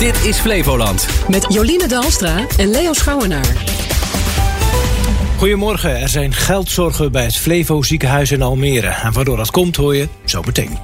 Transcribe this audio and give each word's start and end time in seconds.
Dit 0.00 0.24
is 0.24 0.38
Flevoland. 0.38 1.06
Met 1.28 1.46
Joline 1.48 1.88
Dalstra 1.88 2.46
en 2.58 2.70
Leo 2.70 2.92
Schouwenaar. 2.92 3.46
Goedemorgen, 5.36 6.00
er 6.00 6.08
zijn 6.08 6.32
geldzorgen 6.32 7.12
bij 7.12 7.24
het 7.24 7.36
Flevo 7.36 7.82
ziekenhuis 7.82 8.30
in 8.30 8.42
Almere. 8.42 8.88
En 8.88 9.12
waardoor 9.12 9.36
dat 9.36 9.50
komt 9.50 9.76
hoor 9.76 9.96
je 9.96 10.08
zo 10.24 10.42
meteen. 10.42 10.78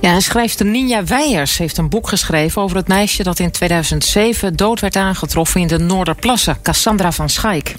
Ja, 0.00 0.12
en 0.12 0.22
schrijfster 0.22 0.66
Ninja 0.66 1.04
Weijers 1.04 1.58
heeft 1.58 1.78
een 1.78 1.88
boek 1.88 2.08
geschreven 2.08 2.62
over 2.62 2.76
het 2.76 2.88
meisje 2.88 3.22
dat 3.22 3.38
in 3.38 3.50
2007 3.50 4.56
dood 4.56 4.80
werd 4.80 4.96
aangetroffen 4.96 5.60
in 5.60 5.66
de 5.66 5.78
Noorderplassen, 5.78 6.58
Cassandra 6.62 7.12
van 7.12 7.28
Schaik. 7.28 7.74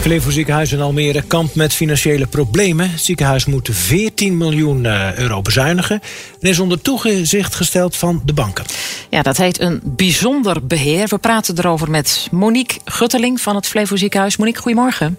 Flevo 0.00 0.30
ziekenhuis 0.30 0.72
in 0.72 0.80
Almere 0.80 1.22
kampt 1.22 1.54
met 1.54 1.72
financiële 1.72 2.26
problemen. 2.26 2.90
Het 2.90 3.00
ziekenhuis 3.00 3.46
moet 3.46 3.68
14 3.72 4.36
miljoen 4.36 4.86
eh, 4.86 5.18
euro 5.18 5.42
bezuinigen 5.42 6.00
en 6.40 6.48
is 6.48 6.58
onder 6.58 6.80
toezicht 6.80 7.54
gesteld 7.54 7.96
van 7.96 8.22
de 8.24 8.32
banken. 8.32 8.64
Ja, 9.10 9.22
dat 9.22 9.36
heet 9.36 9.60
een 9.60 9.80
bijzonder 9.84 10.66
beheer. 10.66 11.08
We 11.08 11.18
praten 11.18 11.58
erover 11.58 11.90
met 11.90 12.28
Monique 12.30 12.80
Gutteling 12.84 13.40
van 13.40 13.54
het 13.54 13.66
Flevo 13.66 13.96
ziekenhuis. 13.96 14.36
Monique, 14.36 14.60
goedemorgen. 14.60 15.18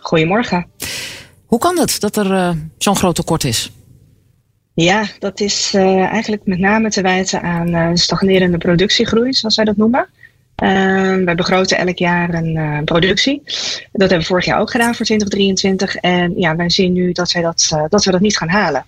Goedemorgen. 0.00 0.66
Hoe 1.46 1.58
kan 1.58 1.78
het 1.78 2.00
dat 2.00 2.16
er 2.16 2.30
uh, 2.30 2.50
zo'n 2.78 2.96
groot 2.96 3.14
tekort 3.14 3.44
is? 3.44 3.70
Ja, 4.74 5.06
dat 5.18 5.40
is 5.40 5.72
uh, 5.74 6.04
eigenlijk 6.04 6.42
met 6.44 6.58
name 6.58 6.90
te 6.90 7.02
wijten 7.02 7.42
aan 7.42 7.68
uh, 7.68 7.90
stagnerende 7.94 8.58
productiegroei, 8.58 9.32
zoals 9.32 9.54
zij 9.54 9.64
dat 9.64 9.76
noemen. 9.76 10.08
Uh, 10.62 11.24
wij 11.24 11.34
begroten 11.34 11.78
elk 11.78 11.98
jaar 11.98 12.34
een 12.34 12.56
uh, 12.56 12.78
productie. 12.84 13.42
Dat 13.92 14.00
hebben 14.00 14.18
we 14.18 14.24
vorig 14.24 14.44
jaar 14.44 14.60
ook 14.60 14.70
gedaan 14.70 14.94
voor 14.94 15.04
2023. 15.04 15.96
En 15.96 16.32
ja, 16.36 16.56
wij 16.56 16.70
zien 16.70 16.92
nu 16.92 17.12
dat, 17.12 17.32
wij 17.32 17.42
dat, 17.42 17.70
uh, 17.74 17.84
dat 17.88 18.04
we 18.04 18.10
dat 18.10 18.20
niet 18.20 18.36
gaan 18.36 18.48
halen. 18.48 18.84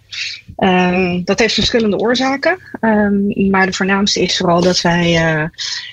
Um, 0.58 1.24
dat 1.24 1.38
heeft 1.38 1.54
verschillende 1.54 1.98
oorzaken. 1.98 2.58
Um, 2.80 3.50
maar 3.50 3.66
de 3.66 3.72
voornaamste 3.72 4.20
is 4.20 4.36
vooral 4.36 4.60
dat 4.60 4.80
wij 4.80 5.10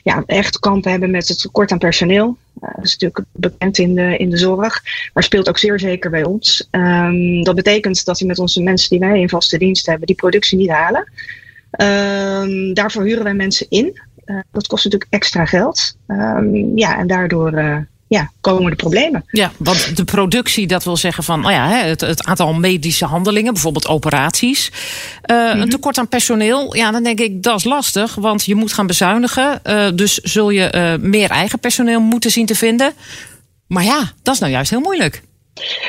ja, 0.03 0.23
echt 0.25 0.59
kampen 0.59 0.91
hebben 0.91 1.11
met 1.11 1.27
het 1.27 1.41
tekort 1.41 1.71
aan 1.71 1.77
personeel. 1.77 2.37
dat 2.53 2.83
is 2.83 2.97
natuurlijk 2.97 3.27
bekend 3.31 3.77
in 3.77 3.95
de, 3.95 4.17
in 4.17 4.29
de 4.29 4.37
zorg. 4.37 4.81
Maar 5.13 5.23
speelt 5.23 5.49
ook 5.49 5.57
zeer 5.57 5.79
zeker 5.79 6.09
bij 6.09 6.23
ons. 6.23 6.69
Dat 7.43 7.55
betekent 7.55 8.05
dat 8.05 8.19
we 8.19 8.25
met 8.25 8.39
onze 8.39 8.61
mensen 8.61 8.89
die 8.89 8.99
wij 8.99 9.19
in 9.19 9.29
vaste 9.29 9.57
dienst 9.57 9.85
hebben, 9.85 10.07
die 10.07 10.15
productie 10.15 10.57
niet 10.57 10.69
halen. 10.69 11.11
daarvoor 12.73 13.03
huren 13.03 13.23
wij 13.23 13.33
mensen 13.33 13.65
in. 13.69 13.99
Uh, 14.25 14.39
dat 14.51 14.67
kost 14.67 14.83
natuurlijk 14.83 15.11
extra 15.13 15.45
geld. 15.45 15.95
Um, 16.07 16.77
ja, 16.77 16.97
en 16.97 17.07
daardoor 17.07 17.53
uh, 17.53 17.77
ja, 18.07 18.31
komen 18.41 18.69
de 18.69 18.75
problemen. 18.75 19.23
Ja, 19.31 19.51
want 19.57 19.97
de 19.97 20.03
productie, 20.03 20.67
dat 20.67 20.83
wil 20.83 20.97
zeggen 20.97 21.23
van 21.23 21.39
nou 21.39 21.53
ja, 21.53 21.69
het, 21.69 22.01
het 22.01 22.23
aantal 22.23 22.53
medische 22.53 23.05
handelingen, 23.05 23.53
bijvoorbeeld 23.53 23.87
operaties. 23.87 24.71
Uh, 25.25 25.37
mm-hmm. 25.37 25.61
Een 25.61 25.69
tekort 25.69 25.97
aan 25.97 26.07
personeel, 26.07 26.75
ja, 26.75 26.91
dan 26.91 27.03
denk 27.03 27.19
ik 27.19 27.43
dat 27.43 27.57
is 27.57 27.63
lastig, 27.63 28.15
want 28.15 28.45
je 28.45 28.55
moet 28.55 28.73
gaan 28.73 28.87
bezuinigen. 28.87 29.61
dus 29.95 30.17
zul 30.17 30.49
je 30.49 30.97
meer 31.01 31.29
eigen 31.29 31.59
personeel 31.59 31.99
moeten 31.99 32.31
zien 32.31 32.45
te 32.45 32.55
vinden. 32.55 32.93
Maar 33.67 33.83
ja, 33.83 34.11
dat 34.23 34.33
is 34.33 34.39
nou 34.39 34.51
juist 34.51 34.69
heel 34.69 34.79
moeilijk. 34.79 35.21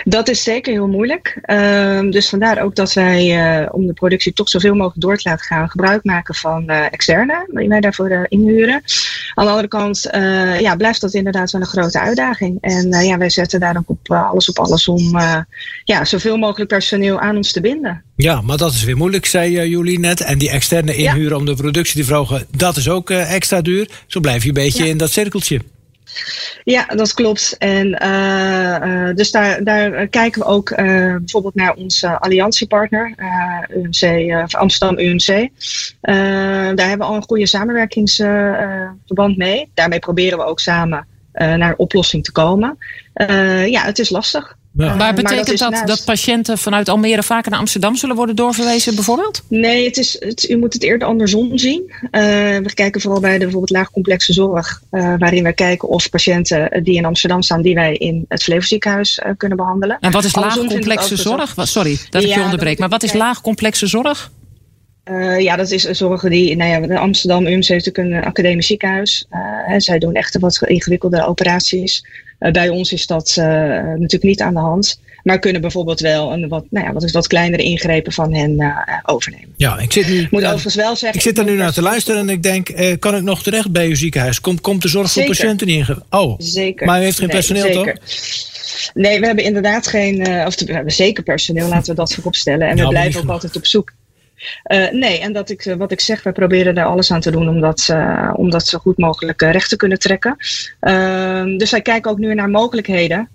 Dat 0.05 0.29
is 0.29 0.43
zeker 0.43 0.73
heel 0.73 0.89
moeilijk. 0.89 1.39
Uh, 1.47 2.11
dus 2.11 2.29
vandaar 2.29 2.63
ook 2.63 2.75
dat 2.75 2.93
wij, 2.93 3.61
uh, 3.61 3.69
om 3.71 3.87
de 3.87 3.93
productie 3.93 4.33
toch 4.33 4.49
zoveel 4.49 4.75
mogelijk 4.75 5.01
door 5.01 5.17
te 5.17 5.29
laten 5.29 5.45
gaan, 5.45 5.71
gebruik 5.71 6.05
maken 6.05 6.35
van 6.35 6.65
uh, 6.67 6.93
externe, 6.93 7.49
die 7.53 7.69
wij 7.69 7.81
daarvoor 7.81 8.27
inhuren. 8.29 8.83
Aan 9.35 9.45
de 9.45 9.51
andere 9.51 9.69
kant 9.69 10.09
ja, 10.61 10.77
blijft 10.77 11.01
dat 11.01 11.15
inderdaad 11.15 11.51
wel 11.51 11.61
een 11.61 11.67
grote 11.67 12.01
uitdaging. 12.01 12.59
En 12.61 13.05
ja, 13.05 13.19
wij 13.19 13.31
zetten 13.31 13.61
daar 13.61 13.77
ook 13.77 13.89
op 13.91 14.11
alles 14.11 14.49
op 14.49 14.59
alles 14.59 14.89
om 14.89 15.19
ja, 15.85 16.05
zoveel 16.05 16.37
mogelijk 16.37 16.71
personeel 16.71 17.21
aan 17.21 17.37
ons 17.37 17.53
te 17.53 17.61
binden. 17.61 18.03
Ja, 18.17 18.41
maar 18.41 18.57
dat 18.57 18.73
is 18.73 18.85
weer 18.85 18.97
moeilijk, 18.97 19.27
zei 19.27 19.69
jullie 19.69 19.99
net. 19.99 20.21
En 20.21 20.39
die 20.39 20.51
externe 20.51 20.97
inhuren 20.97 21.31
ja. 21.31 21.37
om 21.37 21.45
de 21.45 21.55
productie 21.55 22.01
te 22.01 22.07
verhogen, 22.07 22.47
dat 22.57 22.77
is 22.77 22.89
ook 22.89 23.11
extra 23.11 23.61
duur. 23.61 23.89
Zo 24.07 24.21
blijf 24.21 24.43
je 24.43 24.49
een 24.49 24.55
beetje 24.55 24.85
ja. 24.85 24.91
in 24.91 24.97
dat 24.97 25.11
cirkeltje. 25.11 25.61
Ja, 26.65 26.87
dat 26.87 27.15
klopt. 27.15 27.57
En 27.59 27.87
uh, 28.03 28.77
uh, 28.83 29.15
dus 29.15 29.31
daar, 29.31 29.65
daar 29.65 30.07
kijken 30.07 30.41
we 30.41 30.47
ook 30.47 30.71
uh, 30.71 30.77
bijvoorbeeld 31.17 31.55
naar 31.55 31.75
onze 31.75 32.19
alliantiepartner, 32.19 33.15
UMC, 33.69 34.33
Amsterdam 34.55 34.99
UMC. 34.99 35.49
daar 36.01 36.89
hebben 36.89 36.99
we 36.99 37.05
al 37.05 37.15
een 37.15 37.27
goede 37.27 37.47
samenwerkingsverband 37.47 39.37
mee. 39.37 39.71
Daarmee 39.75 39.99
proberen 39.99 40.39
we 40.39 40.45
ook 40.45 40.61
samen 40.61 41.07
naar 41.39 41.69
een 41.69 41.79
oplossing 41.79 42.25
te 42.25 42.33
komen. 42.33 42.79
ja, 43.67 43.83
het 43.83 43.99
is 43.99 44.11
lastig. 44.11 44.57
Ja. 44.77 44.95
Maar 44.95 45.15
betekent 45.15 45.61
maar 45.61 45.71
dat, 45.71 45.79
dat, 45.79 45.87
dat, 45.87 46.05
patiënten 46.05 46.59
vanuit 46.59 46.89
Almere 46.89 47.23
vaker 47.23 47.51
naar 47.51 47.61
Amsterdam 47.61 47.97
zullen 47.97 48.17
worden 48.17 48.37
doorverwezen, 48.37 48.95
bijvoorbeeld? 48.95 49.43
Nee, 49.49 49.85
het 49.85 49.97
is, 49.97 50.17
het, 50.19 50.49
u 50.51 50.57
moet 50.57 50.73
het 50.73 50.83
eerder 50.83 51.09
andersom 51.09 51.59
zien. 51.59 51.83
Uh, 51.87 52.11
we 52.11 52.71
kijken 52.75 53.01
vooral 53.01 53.21
bij 53.21 53.33
de 53.33 53.39
bijvoorbeeld 53.39 53.71
laagcomplexe 53.71 54.33
zorg, 54.33 54.83
uh, 54.91 55.15
waarin 55.19 55.43
wij 55.43 55.53
kijken 55.53 55.89
of 55.89 56.11
patiënten 56.11 56.83
die 56.83 56.95
in 56.95 57.05
Amsterdam 57.05 57.43
staan, 57.43 57.63
die 57.63 57.75
wij 57.75 57.95
in 57.95 58.25
het 58.29 58.43
Flevoziekenhuis 58.43 59.21
uh, 59.27 59.33
kunnen 59.37 59.57
behandelen. 59.57 59.99
En 60.01 60.11
wat 60.11 60.25
is 60.25 60.35
laagcomplexe 60.35 61.17
zorg? 61.17 61.53
zorg? 61.55 61.69
Sorry 61.69 61.99
dat 62.11 62.23
ik 62.23 62.29
ja, 62.29 62.37
je 62.37 62.43
onderbreek, 62.43 62.79
maar 62.79 62.89
wat 62.89 63.03
is 63.03 63.13
laagcomplexe 63.13 63.87
zorg? 63.87 64.31
Uh, 65.11 65.41
ja, 65.41 65.57
dat 65.57 65.71
is 65.71 65.83
zorgen 65.83 66.31
die, 66.31 66.57
nou 66.57 66.89
ja, 66.89 66.99
Amsterdam 66.99 67.47
UMC 67.47 67.67
heeft 67.67 67.87
natuurlijk 67.87 68.17
een 68.17 68.25
academisch 68.25 68.67
ziekenhuis. 68.67 69.27
Uh, 69.31 69.39
hè, 69.67 69.81
zij 69.81 69.99
doen 69.99 70.15
echt 70.15 70.39
wat 70.39 70.63
ingewikkelde 70.67 71.27
operaties. 71.27 72.07
Uh, 72.41 72.51
bij 72.51 72.69
ons 72.69 72.93
is 72.93 73.07
dat 73.07 73.37
natuurlijk 73.37 74.23
niet 74.23 74.41
aan 74.41 74.55
de 74.55 74.61
hand. 74.61 75.01
Maar 75.23 75.39
kunnen 75.39 75.61
bijvoorbeeld 75.61 76.01
wel 76.01 76.33
een 76.33 76.49
wat, 76.49 76.65
nou 76.71 76.87
ja, 76.87 76.93
wat, 76.93 77.11
wat 77.11 77.27
kleinere 77.27 77.63
ingrepen 77.63 78.13
van 78.13 78.35
hen 78.35 78.75
overnemen. 79.03 79.55
Ja, 79.57 79.79
ik 79.79 79.93
zit 79.93 80.09
nu. 80.09 80.27
Moet 80.31 80.45
overigens 80.45 80.75
wel 80.75 80.97
zeggen. 80.97 81.19
Ik 81.19 81.25
zit 81.25 81.39
er 81.39 81.45
nu 81.45 81.57
naar 81.57 81.73
te 81.73 81.83
luisteren 81.83 82.21
en 82.21 82.29
ik 82.29 82.43
denk, 82.43 82.99
kan 82.99 83.17
ik 83.17 83.23
nog 83.23 83.43
terecht 83.43 83.71
bij 83.71 83.87
uw 83.87 83.95
ziekenhuis? 83.95 84.41
Komt, 84.41 84.61
komt 84.61 84.83
de 84.83 84.89
zorg 84.89 85.09
zeker. 85.09 85.35
voor 85.35 85.45
patiënten 85.45 85.67
niet 85.67 85.89
in? 85.89 86.03
Oh, 86.11 86.35
zeker. 86.39 86.87
Maar 86.87 87.01
u 87.01 87.05
heeft 87.05 87.19
geen 87.19 87.27
nee, 87.27 87.37
personeel 87.37 87.63
zeker. 87.63 87.95
toch? 87.95 88.95
Nee, 88.95 89.21
we 89.21 89.27
hebben 89.27 89.45
inderdaad 89.45 89.87
geen, 89.87 90.47
of 90.47 90.61
we 90.61 90.73
hebben 90.73 90.93
zeker 90.93 91.23
personeel, 91.23 91.69
laten 91.69 91.91
we 91.91 91.95
dat 91.95 92.15
voorop 92.15 92.35
stellen. 92.35 92.69
En 92.69 92.77
we 92.77 92.89
blijven 92.89 93.23
ook 93.23 93.29
altijd 93.29 93.57
op 93.57 93.67
zoek. 93.67 93.93
Uh, 94.73 94.91
nee, 94.91 95.21
en 95.21 95.33
dat 95.33 95.51
ik, 95.51 95.65
uh, 95.65 95.75
wat 95.75 95.93
ik 95.93 96.01
zeg, 96.01 96.23
wij 96.23 96.33
proberen 96.33 96.75
daar 96.75 96.87
alles 96.87 97.13
aan 97.13 97.21
te 97.21 97.31
doen 97.31 97.49
om 97.49 97.61
dat, 97.61 97.89
uh, 97.91 98.33
om 98.35 98.51
dat 98.51 98.67
zo 98.67 98.79
goed 98.79 98.99
mogelijk 98.99 99.41
recht 99.43 99.69
te 99.69 99.77
kunnen 99.77 99.99
trekken. 99.99 100.37
Ehm, 100.81 101.57
dus 101.57 101.71
wij 101.71 101.81
kijken 101.81 102.11
ook 102.11 102.19
nu 102.19 102.35
naar 102.35 102.51
mogelijkheden, 102.51 103.29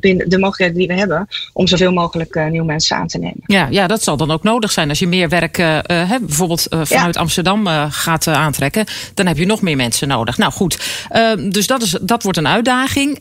binnen 0.00 0.28
de 0.28 0.38
mogelijkheden 0.38 0.74
die 0.74 0.86
we 0.86 0.94
hebben, 0.94 1.28
om 1.52 1.66
zoveel 1.66 1.92
mogelijk 1.92 2.34
nieuwe 2.50 2.66
mensen 2.66 2.96
aan 2.96 3.06
te 3.06 3.18
nemen. 3.18 3.42
Ja, 3.46 3.66
ja, 3.70 3.86
dat 3.86 4.02
zal 4.02 4.16
dan 4.16 4.30
ook 4.30 4.42
nodig 4.42 4.72
zijn. 4.72 4.88
Als 4.88 4.98
je 4.98 5.06
meer 5.06 5.28
werk 5.28 5.56
hè, 5.86 6.18
bijvoorbeeld 6.20 6.66
vanuit 6.68 7.14
ja. 7.14 7.20
Amsterdam 7.20 7.66
gaat 7.90 8.26
aantrekken, 8.26 8.84
dan 9.14 9.26
heb 9.26 9.36
je 9.36 9.46
nog 9.46 9.62
meer 9.62 9.76
mensen 9.76 10.08
nodig. 10.08 10.38
Nou 10.38 10.52
goed, 10.52 11.04
ehm, 11.08 11.50
dus 11.50 11.66
dat, 11.66 11.82
is, 11.82 11.98
dat 12.00 12.22
wordt 12.22 12.38
een 12.38 12.48
uitdaging. 12.48 13.18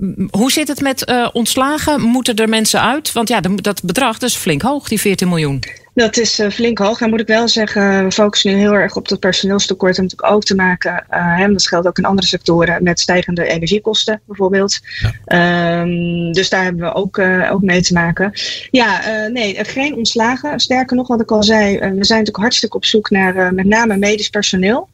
Ehm, 0.00 0.26
hoe 0.30 0.52
zit 0.52 0.68
het 0.68 0.80
met 0.80 1.08
uh, 1.08 1.28
ontslagen? 1.32 2.00
Moeten 2.00 2.36
er 2.36 2.48
mensen 2.48 2.80
uit? 2.80 3.12
Want 3.12 3.28
ja, 3.28 3.40
dat 3.40 3.82
bedrag 3.82 4.18
dat 4.18 4.28
is 4.28 4.36
flink 4.36 4.62
hoog, 4.62 4.88
die 4.88 5.00
14 5.00 5.28
miljoen. 5.28 5.62
Dat 5.94 6.16
is 6.16 6.40
uh, 6.40 6.50
flink 6.50 6.78
hoog. 6.78 6.98
Dan 6.98 7.10
moet 7.10 7.20
ik 7.20 7.26
wel 7.26 7.48
zeggen, 7.48 8.04
we 8.04 8.12
focussen 8.12 8.52
nu 8.52 8.58
heel 8.58 8.72
erg 8.72 8.96
op 8.96 9.08
dat 9.08 9.20
personeelstekort. 9.20 9.96
En 9.96 10.02
natuurlijk 10.02 10.32
ook 10.32 10.42
te 10.42 10.54
maken, 10.54 10.92
uh, 11.10 11.38
hè, 11.38 11.52
dat 11.52 11.66
geldt 11.66 11.86
ook 11.86 11.98
in 11.98 12.04
andere 12.04 12.26
sectoren, 12.26 12.82
met 12.82 13.00
stijgende 13.00 13.46
energiekosten 13.46 14.20
bijvoorbeeld. 14.24 14.78
Ja. 15.24 15.80
Um, 15.80 16.32
dus 16.32 16.48
daar 16.48 16.62
hebben 16.62 16.82
we 16.82 16.94
ook, 16.94 17.18
ook 17.52 17.62
mee 17.62 17.82
te 17.82 17.92
maken. 17.92 18.32
Ja, 18.70 19.00
nee, 19.32 19.64
geen 19.64 19.94
ontslagen. 19.94 20.60
Sterker 20.60 20.96
nog, 20.96 21.08
wat 21.08 21.20
ik 21.20 21.30
al 21.30 21.42
zei, 21.42 21.72
we 21.78 21.84
zijn 21.84 21.94
natuurlijk 21.94 22.36
hartstikke 22.36 22.76
op 22.76 22.84
zoek 22.84 23.10
naar 23.10 23.54
met 23.54 23.66
name 23.66 23.96
medisch 23.96 24.28
personeel. 24.28 24.88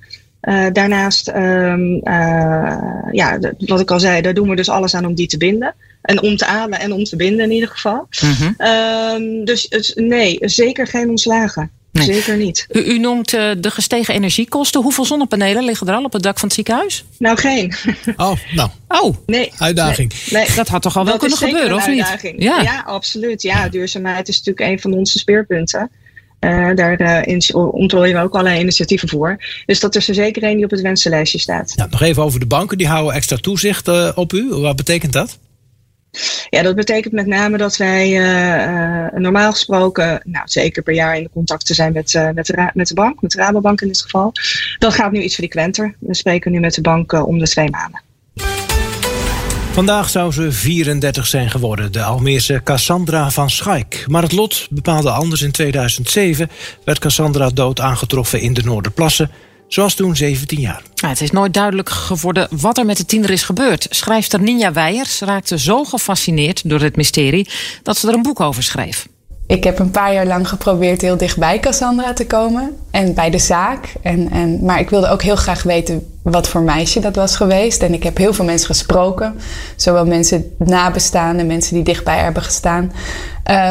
Uh, 0.47 0.67
daarnaast, 0.73 1.29
um, 1.29 1.95
uh, 1.95 2.79
ja, 3.13 3.39
wat 3.59 3.81
ik 3.81 3.91
al 3.91 4.01
zei, 4.01 4.21
daar 4.21 4.35
doen 4.35 4.49
we 4.49 4.57
dus 4.57 4.69
alles 4.69 4.95
aan 4.95 5.07
om 5.07 5.15
die 5.15 5.27
te 5.27 5.37
binden. 5.37 5.75
En 6.03 6.23
om 6.23 6.37
te 6.37 6.47
ademen 6.47 6.81
en 6.81 6.93
om 6.93 7.05
te 7.05 7.17
binden 7.17 7.45
in 7.45 7.51
ieder 7.51 7.69
geval. 7.69 8.09
Mm-hmm. 8.21 8.57
Um, 8.59 9.45
dus 9.45 9.67
het, 9.69 9.93
nee, 9.95 10.39
zeker 10.41 10.87
geen 10.87 11.09
ontslagen. 11.09 11.71
Nee. 11.97 12.15
Zeker 12.15 12.37
niet. 12.37 12.67
U, 12.71 12.81
u 12.81 12.99
noemt 12.99 13.33
uh, 13.33 13.51
de 13.59 13.71
gestegen 13.71 14.15
energiekosten. 14.15 14.83
Hoeveel 14.83 15.05
zonnepanelen 15.05 15.65
liggen 15.65 15.89
er 15.89 15.95
al 15.95 16.05
op 16.05 16.13
het 16.13 16.23
dak 16.23 16.39
van 16.39 16.45
het 16.49 16.57
ziekenhuis? 16.57 17.05
Nou, 17.19 17.39
geen. 17.39 17.75
Oh, 18.17 18.33
nou. 18.55 18.71
Oh, 18.89 19.17
nee. 19.27 19.53
Uitdaging. 19.59 20.13
Nee, 20.31 20.45
nee. 20.47 20.57
Dat 20.57 20.69
had 20.69 20.83
toch 20.83 20.97
al 20.97 21.05
wel 21.05 21.13
dat 21.13 21.21
kunnen 21.21 21.39
gebeuren, 21.39 21.77
of 21.77 21.87
niet? 21.87 22.35
Ja. 22.37 22.61
ja, 22.63 22.83
absoluut. 22.87 23.43
Ja, 23.43 23.69
duurzaamheid 23.69 24.29
is 24.29 24.39
natuurlijk 24.43 24.71
een 24.71 24.81
van 24.81 24.93
onze 24.93 25.19
speerpunten. 25.19 25.91
Uh, 26.41 26.75
daar 26.75 27.27
uh, 27.27 27.73
ontplooien 27.73 28.17
we 28.17 28.23
ook 28.23 28.33
allerlei 28.33 28.61
initiatieven 28.61 29.09
voor. 29.09 29.37
Dus 29.67 29.81
dat 29.81 29.95
is 29.95 30.09
er 30.09 30.15
zeker 30.15 30.43
één 30.43 30.57
die 30.57 30.65
op 30.65 30.71
het 30.71 30.81
wensenlijstje 30.81 31.39
staat. 31.39 31.73
Ja, 31.77 31.87
nog 31.91 32.03
even 32.03 32.23
over 32.23 32.41
de 32.41 32.47
banken. 32.47 32.79
Die 32.79 32.87
houden 32.87 33.15
extra 33.15 33.37
toezicht 33.37 33.89
uh, 33.89 34.11
op 34.15 34.33
u. 34.33 34.49
Wat 34.49 34.77
betekent 34.77 35.13
dat? 35.13 35.39
Ja, 36.51 36.63
dat 36.63 36.77
betekent 36.77 37.13
met 37.13 37.27
name 37.27 37.57
dat 37.57 37.77
wij 37.77 38.11
normaal 39.15 39.53
gesproken, 39.53 40.21
nou 40.25 40.49
zeker 40.49 40.83
per 40.83 40.95
jaar 40.95 41.17
in 41.17 41.23
de 41.23 41.31
contacten 41.33 41.75
zijn 41.75 41.93
met, 41.93 42.13
met, 42.35 42.47
de, 42.47 42.71
met 42.75 42.89
de 42.89 42.95
bank, 42.95 43.23
met 43.23 43.31
de 43.31 43.39
Rabobank 43.39 43.81
in 43.81 43.89
dit 43.89 44.01
geval. 44.01 44.33
Dat 44.79 44.95
gaat 44.95 45.13
nu 45.13 45.23
iets 45.23 45.35
frequenter. 45.35 45.95
We 45.99 46.15
spreken 46.15 46.53
nu 46.53 46.61
met 46.61 46.75
de 46.75 46.81
bank 46.81 47.13
om 47.13 47.39
de 47.39 47.49
twee 47.49 47.71
maanden. 47.71 48.01
Vandaag 49.77 50.09
zou 50.09 50.33
ze 50.33 50.53
34 50.53 51.27
zijn 51.27 51.51
geworden, 51.51 51.93
de 51.93 52.03
Almeerse 52.03 52.61
Cassandra 52.65 53.31
van 53.31 53.51
Schaik. 53.51 54.05
Maar 54.09 54.23
het 54.23 54.33
lot 54.33 54.67
bepaalde 54.71 55.11
anders. 55.11 55.43
In 55.43 55.51
2007 55.51 56.51
werd 56.85 56.99
Cassandra 56.99 57.49
dood 57.49 57.81
aangetroffen 57.81 58.41
in 58.41 58.55
de 58.55 58.63
Noorderplassen. 58.63 59.31
Zoals 59.69 59.95
toen 59.95 60.17
17 60.17 60.61
jaar. 60.61 60.83
het 60.95 61.21
is 61.21 61.31
nooit 61.31 61.55
duidelijk 61.55 61.89
geworden 61.89 62.49
wat 62.51 62.79
er 62.79 62.87
met 62.87 62.97
de 62.97 63.05
tiener 63.05 63.31
is 63.31 63.43
gebeurd. 63.43 63.87
Schrijfster 63.91 64.41
Ninja 64.41 64.73
Weijers 64.73 65.21
raakte 65.21 65.59
zo 65.59 65.85
gefascineerd 65.85 66.69
door 66.69 66.81
het 66.81 66.97
mysterie 66.97 67.49
dat 67.83 67.97
ze 67.97 68.09
er 68.09 68.15
een 68.15 68.23
boek 68.23 68.41
over 68.41 68.63
schreef. 68.63 69.07
Ik 69.47 69.65
heb 69.65 69.79
een 69.79 69.91
paar 69.91 70.13
jaar 70.13 70.27
lang 70.27 70.49
geprobeerd 70.49 71.01
heel 71.01 71.17
dichtbij 71.17 71.61
Cassandra 71.61 72.13
te 72.13 72.27
komen. 72.27 72.77
En 72.91 73.15
bij 73.15 73.31
de 73.31 73.39
zaak. 73.39 73.93
En, 74.03 74.31
en, 74.31 74.65
maar 74.65 74.81
ik 74.81 74.91
wilde 74.91 75.09
ook 75.09 75.23
heel 75.23 75.37
graag 75.37 75.63
weten 75.63 76.07
wat 76.23 76.49
voor 76.49 76.61
meisje 76.61 77.01
dat 77.01 77.17
was 77.17 77.37
geweest. 77.37 77.83
En 77.83 77.95
ik 77.95 78.03
heb 78.03 78.17
heel 78.17 78.35
veel 78.35 78.45
mensen 78.45 78.67
gesproken. 78.67 79.39
Zowel 79.77 80.07
mensen 80.07 80.57
nabestaanden, 80.59 81.47
mensen 81.47 81.75
die 81.75 81.85
dichtbij 81.85 82.19
hebben 82.19 82.43
gestaan. 82.43 82.93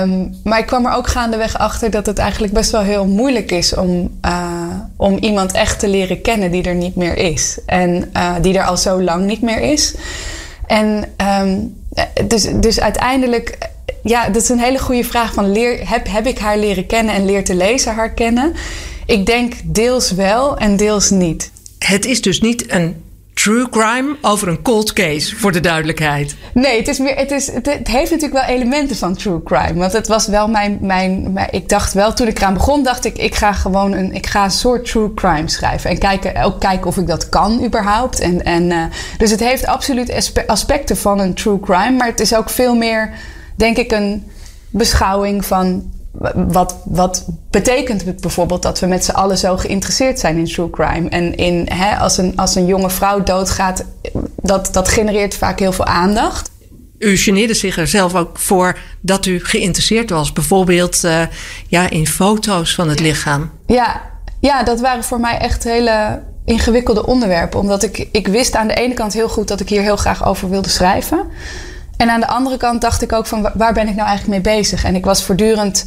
Um, 0.02 0.36
maar 0.44 0.60
ik 0.60 0.66
kwam 0.66 0.86
er 0.86 0.94
ook 0.94 1.08
gaandeweg 1.08 1.58
achter 1.58 1.92
dat 1.92 2.06
het 2.06 2.18
eigenlijk 2.18 2.54
best 2.54 2.72
wel 2.72 2.82
heel 2.82 3.06
moeilijk 3.06 3.52
is 3.52 3.76
om, 3.76 4.20
uh, 4.26 4.68
om 4.98 5.18
iemand 5.18 5.52
echt 5.52 5.80
te 5.80 5.88
leren 5.88 6.22
kennen 6.22 6.52
die 6.52 6.64
er 6.64 6.76
niet 6.76 6.96
meer 6.96 7.18
is. 7.18 7.60
En 7.66 8.10
uh, 8.14 8.36
die 8.42 8.58
er 8.58 8.66
al 8.66 8.78
zo 8.78 9.02
lang 9.02 9.26
niet 9.26 9.42
meer 9.42 9.60
is. 9.62 9.96
En 10.68 11.04
um, 11.42 11.76
dus, 12.28 12.48
dus 12.60 12.80
uiteindelijk 12.80 13.58
ja, 14.06 14.30
dat 14.30 14.42
is 14.42 14.50
een 14.50 14.60
hele 14.60 14.80
goede 14.80 15.04
vraag. 15.04 15.34
Van 15.34 15.52
leer, 15.52 15.90
heb, 15.90 16.08
heb 16.10 16.26
ik 16.26 16.40
haar 16.40 16.58
leren 16.58 16.86
kennen 16.86 17.14
en 17.14 17.26
leert 17.26 17.48
de 17.48 17.56
lezer 17.56 17.94
haar 17.94 18.14
kennen? 18.14 18.54
Ik 19.06 19.26
denk 19.26 19.54
deels 19.64 20.12
wel 20.12 20.58
en 20.58 20.78
deels 20.78 21.10
niet. 21.10 21.52
Het 21.80 22.06
is 22.06 22.22
dus 22.22 22.42
niet 22.42 22.72
een 22.72 23.04
true 23.34 23.70
crime 23.70 24.16
over 24.22 24.48
een 24.48 24.62
cold 24.62 24.94
case, 24.94 25.36
voor 25.36 25.52
de 25.52 25.60
duidelijkheid. 25.60 26.36
Nee, 26.54 26.78
het, 26.78 26.88
is 26.88 26.98
meer, 26.98 27.16
het, 27.16 27.32
is, 27.32 27.52
het, 27.52 27.68
heeft 27.84 28.12
natuurlijk 28.12 28.46
wel 28.46 28.56
elementen 28.56 28.96
van 28.96 29.16
true 29.16 29.44
crime. 29.44 29.74
Want 29.74 29.94
het 29.94 30.08
was 30.08 30.28
wel 30.28 30.48
mijn, 30.48 30.78
mijn, 30.82 31.34
mijn, 31.34 31.48
Ik 31.52 31.70
dacht 31.70 31.94
wel, 31.94 32.14
toen 32.14 32.28
ik 32.28 32.38
eraan 32.38 32.54
begon, 32.54 32.84
dacht 32.84 33.06
ik... 33.06 33.18
ik 33.18 33.36
ga 33.36 33.54
gewoon 33.54 33.92
een, 33.92 34.14
ik 34.14 34.26
ga 34.26 34.44
een 34.44 34.52
soort 34.52 34.86
true 34.86 35.14
crime 35.14 35.50
schrijven. 35.50 35.90
En 35.90 35.98
kijken, 35.98 36.44
ook 36.44 36.60
kijken 36.60 36.88
of 36.88 36.98
ik 36.98 37.08
dat 37.08 37.30
kan 37.30 37.64
überhaupt. 37.66 38.20
En, 38.20 38.44
en, 38.44 38.64
uh, 38.64 38.84
dus 39.18 39.32
het 39.32 39.40
heeft 39.40 39.66
absoluut 39.66 40.34
aspecten 40.48 40.98
van 40.98 41.20
een 41.20 41.34
true 41.34 41.60
crime. 41.60 41.92
Maar 41.92 42.08
het 42.08 42.20
is 42.20 42.36
ook 42.36 42.50
veel 42.50 42.76
meer 42.76 43.14
denk 43.56 43.78
ik 43.78 43.92
een 43.92 44.24
beschouwing 44.70 45.46
van 45.46 45.94
wat, 46.36 46.76
wat 46.86 47.26
betekent 47.50 48.06
het 48.06 48.22
bijvoorbeeld 48.22 48.62
dat 48.62 48.80
we 48.80 48.86
met 48.86 49.06
z'n 49.06 49.12
allen 49.12 49.38
zo 49.38 49.58
geïnteresseerd 49.58 50.20
zijn 50.20 50.38
in 50.38 50.46
true 50.46 50.70
crime? 50.70 51.10
En 51.10 51.36
in, 51.36 51.68
hè, 51.70 51.96
als, 51.98 52.18
een, 52.18 52.38
als 52.38 52.56
een 52.56 52.66
jonge 52.66 52.90
vrouw 52.90 53.24
doodgaat, 53.24 53.86
dat, 54.42 54.70
dat 54.72 54.90
genereert 54.90 55.36
vaak 55.36 55.60
heel 55.60 55.72
veel 55.72 55.86
aandacht. 55.86 56.52
U 56.98 57.18
geneerde 57.18 57.54
zich 57.54 57.78
er 57.78 57.88
zelf 57.88 58.16
ook 58.16 58.38
voor 58.38 58.78
dat 59.02 59.26
u 59.26 59.40
geïnteresseerd 59.44 60.10
was, 60.10 60.34
bijvoorbeeld 60.34 61.04
uh, 61.04 61.22
ja, 61.68 61.90
in 61.90 62.08
foto's 62.08 62.76
van 62.76 62.90
het 62.90 63.00
lichaam. 63.00 63.52
Ja, 63.66 64.02
ja, 64.40 64.64
dat 64.64 64.80
waren 64.80 65.04
voor 65.04 65.20
mij 65.20 65.38
echt 65.38 65.64
hele 65.64 66.24
ingewikkelde 66.46 67.06
onderwerpen. 67.06 67.60
Omdat 67.60 67.84
ik, 67.84 68.08
ik 68.12 68.28
wist 68.28 68.56
aan 68.56 68.68
de 68.68 68.74
ene 68.74 68.94
kant 68.94 69.14
heel 69.14 69.30
goed 69.30 69.48
dat 69.48 69.60
ik 69.60 69.70
hier 69.70 69.82
heel 69.82 69.96
graag 69.96 70.26
over 70.26 70.50
wilde 70.50 70.70
schrijven. 70.70 71.20
En 71.98 72.10
aan 72.10 72.20
de 72.20 72.28
andere 72.28 72.58
kant 72.58 72.82
dacht 72.82 73.02
ik 73.02 73.14
ook 73.14 73.26
van 73.26 73.52
waar 73.54 73.74
ben 73.74 73.88
ik 73.88 73.96
nou 73.96 74.08
eigenlijk 74.08 74.44
mee 74.44 74.56
bezig? 74.56 74.84
En 74.84 74.96
ik 74.96 75.06
was 75.06 75.24
voortdurend, 75.24 75.86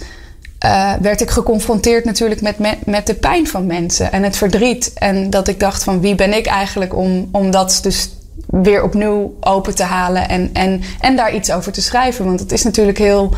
uh, 0.64 0.92
werd 1.00 1.20
ik 1.20 1.30
geconfronteerd 1.30 2.04
natuurlijk 2.04 2.40
met, 2.40 2.58
met, 2.58 2.86
met, 2.86 3.06
de 3.06 3.14
pijn 3.14 3.46
van 3.46 3.66
mensen 3.66 4.12
en 4.12 4.22
het 4.22 4.36
verdriet. 4.36 4.92
En 4.94 5.30
dat 5.30 5.48
ik 5.48 5.60
dacht 5.60 5.84
van 5.84 6.00
wie 6.00 6.14
ben 6.14 6.32
ik 6.32 6.46
eigenlijk 6.46 6.96
om, 6.96 7.28
om 7.32 7.50
dat 7.50 7.78
dus 7.82 8.10
weer 8.46 8.82
opnieuw 8.82 9.36
open 9.40 9.74
te 9.74 9.82
halen 9.82 10.28
en, 10.28 10.50
en, 10.52 10.82
en 11.00 11.16
daar 11.16 11.34
iets 11.34 11.52
over 11.52 11.72
te 11.72 11.82
schrijven. 11.82 12.24
Want 12.24 12.40
het 12.40 12.52
is 12.52 12.62
natuurlijk 12.62 12.98
heel 12.98 13.34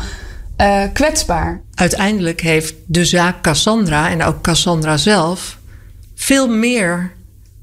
uh, 0.57 0.83
kwetsbaar. 0.93 1.61
Uiteindelijk 1.75 2.41
heeft 2.41 2.73
de 2.85 3.05
zaak 3.05 3.41
Cassandra 3.41 4.09
en 4.09 4.23
ook 4.23 4.41
Cassandra 4.41 4.97
zelf 4.97 5.57
veel 6.15 6.47
meer 6.47 7.11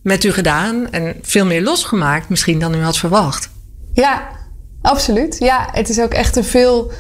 met 0.03 0.25
u 0.25 0.33
gedaan 0.33 0.91
en 0.91 1.17
veel 1.23 1.47
meer 1.47 1.63
losgemaakt 1.63 2.29
misschien 2.29 2.59
dan 2.59 2.75
u 2.75 2.83
had 2.83 2.99
verwacht. 2.99 3.51
Ja, 3.93 4.29
Absoluut. 4.83 5.37
Ja, 5.39 5.69
het 5.73 5.89
is 5.89 6.01
ook 6.01 6.13
echt 6.13 6.37
een 6.37 6.45
veel 6.45 6.91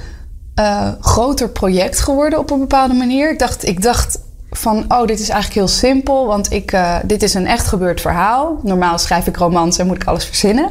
uh, 0.58 0.92
groter 1.00 1.48
project 1.48 2.00
geworden 2.00 2.38
op 2.38 2.50
een 2.50 2.58
bepaalde 2.58 2.94
manier. 2.94 3.30
Ik 3.30 3.38
dacht, 3.38 3.66
ik 3.66 3.82
dacht 3.82 4.20
van, 4.50 4.84
oh, 4.88 5.06
dit 5.06 5.20
is 5.20 5.28
eigenlijk 5.28 5.60
heel 5.60 5.78
simpel, 5.78 6.26
want 6.26 6.52
ik, 6.52 6.72
uh, 6.72 6.96
dit 7.04 7.22
is 7.22 7.34
een 7.34 7.46
echt 7.46 7.66
gebeurd 7.66 8.00
verhaal. 8.00 8.60
Normaal 8.62 8.98
schrijf 8.98 9.26
ik 9.26 9.36
romans 9.36 9.78
en 9.78 9.86
moet 9.86 10.02
ik 10.02 10.08
alles 10.08 10.24
verzinnen. 10.24 10.70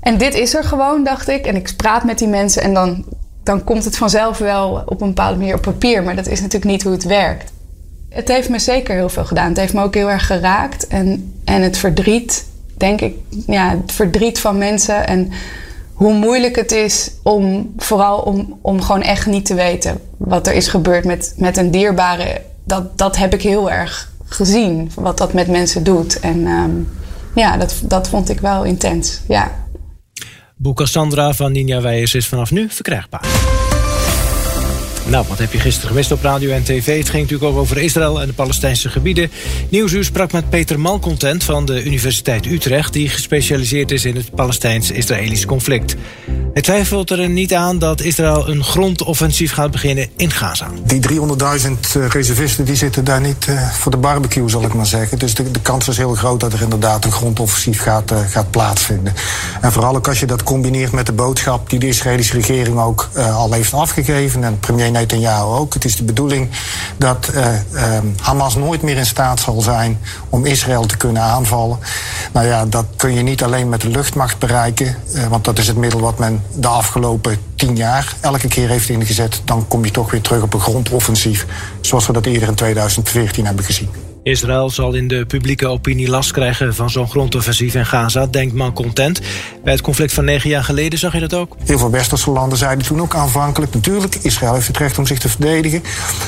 En 0.00 0.18
dit 0.18 0.34
is 0.34 0.54
er 0.54 0.64
gewoon, 0.64 1.04
dacht 1.04 1.28
ik. 1.28 1.46
En 1.46 1.56
ik 1.56 1.72
praat 1.76 2.04
met 2.04 2.18
die 2.18 2.28
mensen 2.28 2.62
en 2.62 2.74
dan, 2.74 3.04
dan 3.42 3.64
komt 3.64 3.84
het 3.84 3.96
vanzelf 3.96 4.38
wel 4.38 4.82
op 4.86 5.00
een 5.00 5.08
bepaalde 5.08 5.38
manier 5.38 5.54
op 5.54 5.62
papier. 5.62 6.02
Maar 6.02 6.16
dat 6.16 6.26
is 6.26 6.40
natuurlijk 6.40 6.70
niet 6.70 6.82
hoe 6.82 6.92
het 6.92 7.04
werkt. 7.04 7.52
Het 8.08 8.28
heeft 8.28 8.48
me 8.48 8.58
zeker 8.58 8.94
heel 8.94 9.08
veel 9.08 9.24
gedaan. 9.24 9.48
Het 9.48 9.56
heeft 9.56 9.74
me 9.74 9.82
ook 9.82 9.94
heel 9.94 10.10
erg 10.10 10.26
geraakt. 10.26 10.86
En, 10.86 11.34
en 11.44 11.62
het 11.62 11.76
verdriet, 11.76 12.46
denk 12.76 13.00
ik, 13.00 13.14
ja, 13.46 13.70
het 13.70 13.92
verdriet 13.92 14.38
van 14.38 14.58
mensen. 14.58 15.06
En 15.06 15.32
hoe 15.94 16.14
moeilijk 16.14 16.56
het 16.56 16.72
is 16.72 17.10
om 17.22 17.72
vooral 17.76 18.18
om, 18.18 18.58
om 18.62 18.82
gewoon 18.82 19.02
echt 19.02 19.26
niet 19.26 19.46
te 19.46 19.54
weten 19.54 20.00
wat 20.18 20.46
er 20.46 20.54
is 20.54 20.68
gebeurd 20.68 21.04
met, 21.04 21.34
met 21.36 21.56
een 21.56 21.70
dierbare. 21.70 22.42
Dat, 22.64 22.98
dat 22.98 23.16
heb 23.16 23.34
ik 23.34 23.42
heel 23.42 23.70
erg 23.70 24.12
gezien, 24.24 24.90
wat 24.94 25.18
dat 25.18 25.32
met 25.32 25.48
mensen 25.48 25.84
doet. 25.84 26.20
En 26.20 26.46
um, 26.46 26.88
ja, 27.34 27.56
dat, 27.56 27.80
dat 27.82 28.08
vond 28.08 28.28
ik 28.30 28.40
wel 28.40 28.64
intens. 28.64 29.20
Ja. 29.28 29.66
Boek 30.56 30.76
Cassandra 30.76 31.32
van 31.32 31.52
Ninja 31.52 31.80
Weijers 31.80 32.14
is 32.14 32.28
vanaf 32.28 32.50
nu 32.50 32.70
verkrijgbaar. 32.70 33.63
Nou, 35.06 35.24
wat 35.28 35.38
heb 35.38 35.52
je 35.52 35.58
gisteren 35.58 35.88
gemist 35.88 36.12
op 36.12 36.22
radio 36.22 36.50
en 36.50 36.62
tv? 36.62 36.98
Het 36.98 37.08
ging 37.08 37.22
natuurlijk 37.22 37.52
ook 37.52 37.58
over 37.58 37.78
Israël 37.78 38.20
en 38.20 38.26
de 38.26 38.32
Palestijnse 38.32 38.88
gebieden. 38.88 39.30
Nieuwsuur 39.68 40.04
sprak 40.04 40.32
met 40.32 40.50
Peter 40.50 40.80
Malcontent 40.80 41.44
van 41.44 41.64
de 41.64 41.84
Universiteit 41.84 42.46
Utrecht... 42.46 42.92
die 42.92 43.08
gespecialiseerd 43.08 43.90
is 43.90 44.04
in 44.04 44.16
het 44.16 44.34
Palestijns-Israëlisch 44.34 45.46
conflict. 45.46 45.96
Hij 46.54 46.62
twijfelt 46.62 47.10
er 47.10 47.28
niet 47.28 47.54
aan 47.54 47.78
dat 47.78 48.00
Israël 48.00 48.48
een 48.48 48.64
grondoffensief 48.64 49.52
gaat 49.52 49.70
beginnen 49.70 50.08
in 50.16 50.30
Gaza. 50.30 50.66
Die 50.84 51.08
300.000 51.10 51.16
uh, 51.96 52.08
reservisten 52.08 52.64
die 52.64 52.76
zitten 52.76 53.04
daar 53.04 53.20
niet 53.20 53.46
uh, 53.46 53.70
voor 53.70 53.90
de 53.90 53.96
barbecue, 53.96 54.48
zal 54.48 54.62
ik 54.62 54.74
maar 54.74 54.86
zeggen. 54.86 55.18
Dus 55.18 55.34
de, 55.34 55.50
de, 55.50 55.60
kans 55.60 55.88
is 55.88 55.96
heel 55.96 56.14
groot 56.14 56.40
dat 56.40 56.52
er 56.52 56.62
inderdaad 56.62 57.04
een 57.04 57.12
grondoffensief 57.12 57.82
gaat, 57.82 58.12
uh, 58.12 58.18
gaat 58.28 58.50
plaatsvinden. 58.50 59.14
En 59.60 59.72
vooral 59.72 59.96
ook 59.96 60.08
als 60.08 60.20
je 60.20 60.26
dat 60.26 60.42
combineert 60.42 60.92
met 60.92 61.06
de 61.06 61.12
boodschap 61.12 61.70
die 61.70 61.78
de 61.78 61.88
Israëlische 61.88 62.34
regering 62.34 62.78
ook 62.80 63.08
al 63.14 63.52
heeft 63.52 63.72
afgegeven... 63.72 64.44
en 64.44 64.58
premier 64.58 64.90
Netanyahu 64.90 65.44
ook. 65.44 65.74
Het 65.74 65.84
is 65.84 65.96
de 65.96 66.04
bedoeling 66.04 66.48
dat 66.96 67.32
Hamas 68.20 68.54
nooit 68.54 68.82
meer 68.82 68.96
in 68.96 69.06
staat 69.06 69.40
zal 69.40 69.60
zijn 69.60 70.00
om 70.28 70.46
Israël 70.46 70.86
te 70.86 70.96
kunnen 70.96 71.22
aanvallen. 71.22 71.78
Nou 72.32 72.46
ja, 72.46 72.66
dat 72.66 72.86
kun 72.96 73.14
je 73.14 73.22
niet 73.22 73.42
alleen 73.42 73.68
met 73.68 73.80
de 73.80 73.88
luchtmacht 73.88 74.38
bereiken, 74.38 74.96
want 75.28 75.44
dat 75.44 75.58
is 75.58 75.66
het 75.66 75.76
middel 75.76 76.00
wat 76.00 76.18
men 76.18 76.43
de 76.54 76.68
afgelopen 76.68 77.38
tien 77.54 77.76
jaar 77.76 78.16
elke 78.20 78.48
keer 78.48 78.68
heeft 78.68 78.88
ingezet, 78.88 79.42
dan 79.44 79.68
kom 79.68 79.84
je 79.84 79.90
toch 79.90 80.10
weer 80.10 80.20
terug 80.20 80.42
op 80.42 80.54
een 80.54 80.60
grondoffensief. 80.60 81.46
Zoals 81.80 82.06
we 82.06 82.12
dat 82.12 82.26
eerder 82.26 82.48
in 82.48 82.54
2014 82.54 83.46
hebben 83.46 83.64
gezien. 83.64 84.13
Israël 84.24 84.70
zal 84.70 84.94
in 84.94 85.08
de 85.08 85.26
publieke 85.26 85.66
opinie 85.66 86.08
last 86.08 86.30
krijgen 86.30 86.74
van 86.74 86.90
zo'n 86.90 87.08
grondoffensief 87.08 87.74
in 87.74 87.86
Gaza, 87.86 88.26
denkt 88.26 88.54
man 88.54 88.72
content. 88.72 89.20
Bij 89.64 89.72
het 89.72 89.82
conflict 89.82 90.12
van 90.12 90.24
negen 90.24 90.50
jaar 90.50 90.64
geleden 90.64 90.98
zag 90.98 91.12
je 91.12 91.20
dat 91.20 91.34
ook? 91.34 91.56
Heel 91.64 91.78
veel 91.78 91.90
westerse 91.90 92.30
landen 92.30 92.58
zeiden 92.58 92.86
toen 92.86 93.00
ook 93.00 93.14
aanvankelijk, 93.14 93.74
natuurlijk, 93.74 94.14
Israël 94.14 94.54
heeft 94.54 94.66
het 94.66 94.76
recht 94.76 94.98
om 94.98 95.06
zich 95.06 95.18
te 95.18 95.28
verdedigen. 95.28 95.82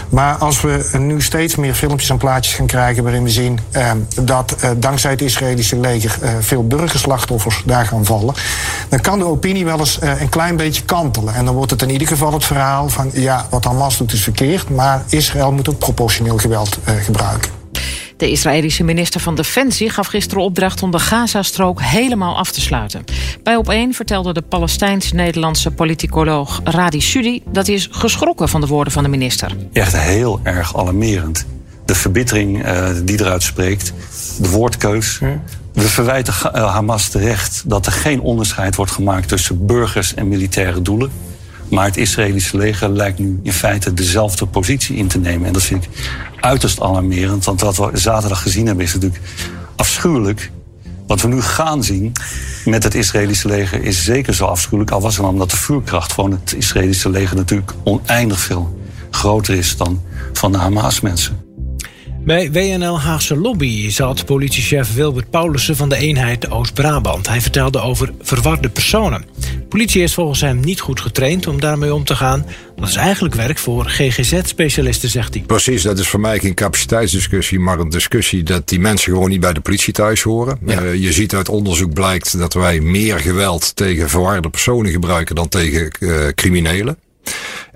Maar 0.09 0.35
als 0.35 0.61
we 0.61 0.89
nu 0.99 1.23
steeds 1.23 1.57
meer 1.57 1.75
filmpjes 1.75 2.11
en 2.11 2.17
plaatjes 2.17 2.55
gaan 2.55 2.67
krijgen 2.67 3.03
waarin 3.03 3.23
we 3.23 3.31
zien 3.31 3.59
eh, 3.71 3.91
dat 4.23 4.57
eh, 4.61 4.71
dankzij 4.77 5.11
het 5.11 5.23
Israëlische 5.23 5.81
leger 5.81 6.19
eh, 6.23 6.31
veel 6.41 6.67
burgerslachtoffers 6.67 7.63
daar 7.65 7.87
gaan 7.87 8.05
vallen, 8.05 8.35
dan 8.89 9.01
kan 9.01 9.19
de 9.19 9.25
opinie 9.25 9.65
wel 9.65 9.79
eens 9.79 9.99
eh, 9.99 10.21
een 10.21 10.29
klein 10.29 10.57
beetje 10.57 10.83
kantelen. 10.83 11.35
En 11.35 11.45
dan 11.45 11.55
wordt 11.55 11.71
het 11.71 11.83
in 11.83 11.91
ieder 11.91 12.09
geval 12.09 12.33
het 12.33 12.45
verhaal 12.45 12.89
van, 12.89 13.11
ja, 13.13 13.47
wat 13.51 13.65
Hamas 13.65 13.97
doet 13.99 14.13
is 14.13 14.23
verkeerd, 14.23 14.71
maar 14.71 15.05
Israël 15.09 15.53
moet 15.53 15.69
ook 15.69 15.79
proportioneel 15.79 16.39
geweld 16.39 16.79
eh, 16.85 16.95
gebruiken. 16.95 17.56
De 18.17 18.31
Israëlische 18.31 18.85
minister 18.85 19.21
van 19.21 19.35
Defensie 19.35 19.91
gaf 19.91 20.07
gisteren 20.07 20.43
opdracht 20.43 20.83
om 20.83 20.91
de 20.91 20.99
Gazastrook 20.99 21.83
helemaal 21.83 22.37
af 22.37 22.51
te 22.51 22.61
sluiten. 22.61 23.05
Bij 23.43 23.63
Op1 23.65 23.95
vertelde 23.95 24.33
de 24.33 24.43
Palestijns-Nederlandse 24.43 25.71
politicoloog 25.71 26.61
Radi 26.65 27.01
Sudi 27.01 27.43
dat 27.47 27.67
hij 27.67 27.75
is 27.75 27.89
geschrokken 27.91 28.49
van 28.49 28.61
de 28.61 28.67
woorden 28.67 28.93
van 28.93 29.03
de 29.03 29.09
minister. 29.09 29.57
Echt 29.73 29.97
heel 29.97 30.41
erg 30.43 30.77
alarmerend. 30.77 31.47
De 31.85 31.95
verbittering 31.95 32.67
uh, 32.67 32.89
die 33.05 33.21
eruit 33.21 33.43
spreekt, 33.43 33.93
de 34.39 34.51
woordkeus. 34.51 35.19
We 35.73 35.89
verwijten 35.89 36.35
Hamas 36.53 37.09
terecht 37.09 37.63
dat 37.67 37.87
er 37.87 37.93
geen 37.93 38.21
onderscheid 38.21 38.77
wordt 38.77 38.93
gemaakt 38.93 39.29
tussen 39.29 39.67
burgers 39.67 40.15
en 40.15 40.29
militaire 40.29 40.83
doelen. 40.83 41.11
Maar 41.69 41.85
het 41.85 41.97
Israëlische 41.97 42.57
leger 42.57 42.89
lijkt 42.89 43.19
nu 43.19 43.41
in 43.43 43.53
feite 43.53 43.95
dezelfde 43.95 44.47
positie 44.47 44.97
in 44.97 45.07
te 45.07 45.19
nemen. 45.19 45.47
En 45.47 45.53
dat 45.53 45.63
vind 45.63 45.85
ik 45.85 45.91
uiterst 46.41 46.81
alarmerend. 46.81 47.45
Want 47.45 47.61
wat 47.61 47.77
we 47.77 47.91
zaterdag 47.93 48.43
gezien 48.43 48.67
hebben 48.67 48.85
is 48.85 48.95
natuurlijk 48.95 49.23
afschuwelijk. 49.77 50.51
Wat 51.07 51.21
we 51.21 51.29
nu 51.29 51.43
gaan 51.43 51.85
zien 51.85 52.13
met 52.65 52.83
het 52.83 52.95
Israëlische 52.95 53.49
leger 53.49 53.85
is 53.85 54.05
zeker 54.05 54.35
zo 54.35 54.45
afschuwelijk. 54.45 54.91
Al 54.91 55.01
was 55.01 55.17
het 55.17 55.27
omdat 55.27 55.51
de 55.51 55.57
vuurkracht 55.57 56.13
van 56.13 56.31
het 56.31 56.55
Israëlische 56.57 57.11
leger 57.11 57.37
natuurlijk 57.37 57.73
oneindig 57.85 58.39
veel 58.39 58.81
groter 59.11 59.55
is 59.55 59.77
dan 59.77 60.03
van 60.33 60.53
de 60.53 60.59
Hamas-mensen. 60.59 61.46
Bij 62.27 62.53
WNL 62.53 63.01
Haagse 63.01 63.37
Lobby 63.37 63.91
zat 63.91 64.25
politiechef 64.25 64.95
Wilbert 64.95 65.31
Paulussen 65.31 65.77
van 65.77 65.89
de 65.89 65.97
eenheid 65.97 66.51
Oost-Brabant. 66.51 67.29
Hij 67.29 67.41
vertelde 67.41 67.81
over 67.81 68.13
verwarde 68.21 68.69
personen. 68.69 69.25
Politie 69.69 70.03
is 70.03 70.15
volgens 70.15 70.41
hem 70.41 70.61
niet 70.61 70.81
goed 70.81 71.01
getraind 71.01 71.47
om 71.47 71.61
daarmee 71.61 71.95
om 71.95 72.05
te 72.05 72.17
gaan. 72.17 72.47
Dat 72.77 72.89
is 72.89 72.97
eigenlijk 72.97 73.35
werk 73.35 73.59
voor 73.59 73.85
GGZ-specialisten, 73.85 75.09
zegt 75.09 75.35
hij. 75.35 75.43
Precies, 75.43 75.83
dat 75.83 75.99
is 75.99 76.09
voor 76.09 76.21
mij 76.21 76.39
geen 76.39 76.55
capaciteitsdiscussie, 76.55 77.59
maar 77.59 77.79
een 77.79 77.89
discussie 77.89 78.43
dat 78.43 78.69
die 78.69 78.81
mensen 78.81 79.13
gewoon 79.13 79.31
niet 79.31 79.41
bij 79.41 79.53
de 79.53 79.61
politie 79.61 79.93
thuis 79.93 80.23
horen. 80.23 80.59
Ja. 80.67 80.83
Uh, 80.83 80.95
je 80.95 81.13
ziet 81.13 81.35
uit 81.35 81.49
onderzoek 81.49 81.93
blijkt 81.93 82.39
dat 82.39 82.55
wij 82.55 82.81
meer 82.81 83.19
geweld 83.19 83.77
tegen 83.77 84.09
verwarde 84.09 84.51
personen 84.51 84.91
gebruiken 84.91 85.35
dan 85.35 85.49
tegen 85.49 85.91
uh, 85.99 86.27
criminelen. 86.35 86.99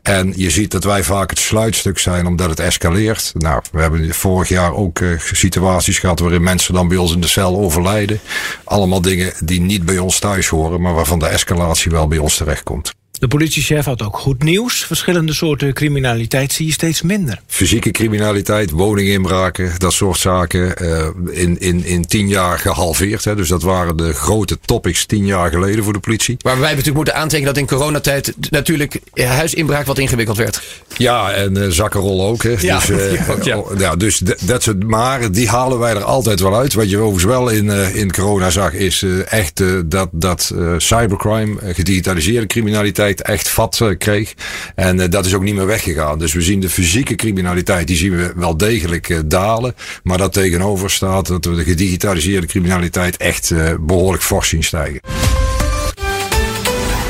En 0.03 0.33
je 0.37 0.51
ziet 0.51 0.71
dat 0.71 0.85
wij 0.85 1.03
vaak 1.03 1.31
het 1.31 1.39
sluitstuk 1.39 1.99
zijn 1.99 2.27
omdat 2.27 2.51
het 2.51 2.61
escaleert. 2.61 3.33
Nou, 3.35 3.63
we 3.73 3.81
hebben 3.81 4.15
vorig 4.15 4.49
jaar 4.49 4.75
ook 4.75 4.99
uh, 4.99 5.19
situaties 5.19 5.99
gehad 5.99 6.19
waarin 6.21 6.43
mensen 6.43 6.75
dan 6.75 6.89
bij 6.89 6.97
ons 6.97 7.13
in 7.13 7.21
de 7.21 7.29
cel 7.29 7.57
overlijden. 7.57 8.21
Allemaal 8.65 9.01
dingen 9.01 9.33
die 9.45 9.61
niet 9.61 9.85
bij 9.85 9.99
ons 9.99 10.19
thuis 10.19 10.49
horen, 10.49 10.81
maar 10.81 10.95
waarvan 10.95 11.19
de 11.19 11.27
escalatie 11.27 11.91
wel 11.91 12.09
bij 12.09 12.19
ons 12.19 12.37
terechtkomt. 12.37 12.93
De 13.21 13.29
politiechef 13.29 13.85
had 13.85 14.03
ook 14.03 14.19
goed 14.19 14.43
nieuws. 14.43 14.85
Verschillende 14.85 15.33
soorten 15.33 15.73
criminaliteit 15.73 16.53
zie 16.53 16.67
je 16.67 16.73
steeds 16.73 17.03
minder. 17.03 17.41
Fysieke 17.47 17.91
criminaliteit, 17.91 18.71
woninginbraken, 18.71 19.73
dat 19.79 19.93
soort 19.93 20.19
zaken. 20.19 20.75
Uh, 20.83 21.07
in, 21.31 21.61
in, 21.61 21.85
in 21.85 22.07
tien 22.07 22.29
jaar 22.29 22.59
gehalveerd. 22.59 23.25
Hè. 23.25 23.35
Dus 23.37 23.49
dat 23.49 23.63
waren 23.63 23.97
de 23.97 24.13
grote 24.13 24.59
topics 24.65 25.07
tien 25.07 25.27
jaar 25.27 25.51
geleden 25.51 25.85
voor 25.85 25.93
de 25.93 25.99
politie. 25.99 26.37
Maar 26.43 26.61
wij 26.61 26.69
natuurlijk 26.69 26.97
moeten 26.97 27.15
aantekenen 27.15 27.55
dat 27.55 27.63
in 27.63 27.69
coronatijd 27.69 28.35
natuurlijk 28.51 29.01
huisinbraak 29.15 29.87
wat 29.87 29.99
ingewikkeld 29.99 30.37
werd. 30.37 30.63
Ja, 30.97 31.33
en 31.33 31.59
uh, 31.59 31.69
zakkenrol 31.69 32.27
ook. 32.27 32.43
Hè. 32.43 32.55
Ja, 32.61 32.79
dus, 32.79 32.89
uh, 32.91 33.31
ook, 33.31 33.43
ja. 33.43 33.63
ja, 33.79 33.97
dus 33.97 34.19
dat 34.41 34.63
soort. 34.63 34.85
Maar 34.85 35.33
die 35.33 35.49
halen 35.49 35.79
wij 35.79 35.95
er 35.95 36.05
altijd 36.05 36.41
wel 36.41 36.57
uit. 36.57 36.75
Wat 36.75 36.91
je 36.91 36.97
overigens 36.97 37.25
wel 37.25 37.49
in, 37.49 37.71
in 37.95 38.13
corona 38.13 38.51
zag, 38.51 38.73
is 38.73 39.05
echt 39.29 39.63
dat, 39.91 40.09
dat 40.13 40.55
cybercrime, 40.77 41.57
gedigitaliseerde 41.75 42.47
criminaliteit 42.47 43.09
echt 43.19 43.49
vat 43.49 43.83
kreeg. 43.99 44.35
En 44.75 44.99
uh, 44.99 45.05
dat 45.09 45.27
is 45.27 45.35
ook 45.35 45.43
niet 45.43 45.55
meer 45.55 45.67
weggegaan. 45.67 46.19
Dus 46.19 46.33
we 46.33 46.43
zien 46.43 46.61
de 46.61 46.71
fysieke 46.71 47.15
criminaliteit, 47.15 47.87
die 47.87 47.97
zien 47.97 48.17
we 48.17 48.33
wel 48.37 48.57
degelijk 48.57 49.09
uh, 49.09 49.19
dalen. 49.25 49.75
Maar 50.03 50.19
dat 50.19 50.33
tegenover 50.33 50.91
staat 50.91 51.27
dat 51.27 51.45
we 51.45 51.55
de 51.55 51.65
gedigitaliseerde 51.65 52.47
criminaliteit 52.47 53.17
echt 53.17 53.53
behoorlijk 53.81 54.23
fors 54.23 54.49
zien 54.49 54.65
stijgen. 54.65 55.01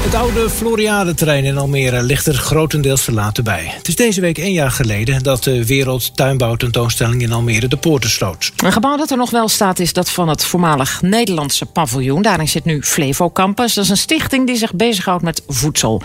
Het 0.00 0.14
oude 0.14 0.50
Floriade-terrein 0.50 1.44
in 1.44 1.58
Almere 1.58 2.02
ligt 2.02 2.26
er 2.26 2.34
grotendeels 2.34 3.02
verlaten 3.02 3.44
bij. 3.44 3.64
Het 3.76 3.88
is 3.88 3.96
deze 3.96 4.20
week 4.20 4.38
één 4.38 4.52
jaar 4.52 4.70
geleden 4.70 5.22
dat 5.22 5.44
de 5.44 5.66
Wereldtuinbouwtentoonstelling 5.66 7.22
in 7.22 7.32
Almere 7.32 7.68
de 7.68 7.76
poorten 7.76 8.10
sloot. 8.10 8.52
Een 8.56 8.72
gebouw 8.72 8.96
dat 8.96 9.10
er 9.10 9.16
nog 9.16 9.30
wel 9.30 9.48
staat 9.48 9.78
is 9.78 9.92
dat 9.92 10.10
van 10.10 10.28
het 10.28 10.44
voormalig 10.44 11.02
Nederlandse 11.02 11.66
paviljoen. 11.66 12.22
Daarin 12.22 12.48
zit 12.48 12.64
nu 12.64 12.82
Flevo 12.82 13.30
Campus. 13.30 13.74
Dat 13.74 13.84
is 13.84 13.90
een 13.90 13.96
stichting 13.96 14.46
die 14.46 14.56
zich 14.56 14.74
bezighoudt 14.74 15.22
met 15.22 15.42
voedsel. 15.46 16.02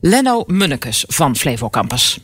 Lenno 0.00 0.44
Munnekes 0.46 1.04
van 1.08 1.36
Flevo 1.36 1.70
Campus. 1.70 2.18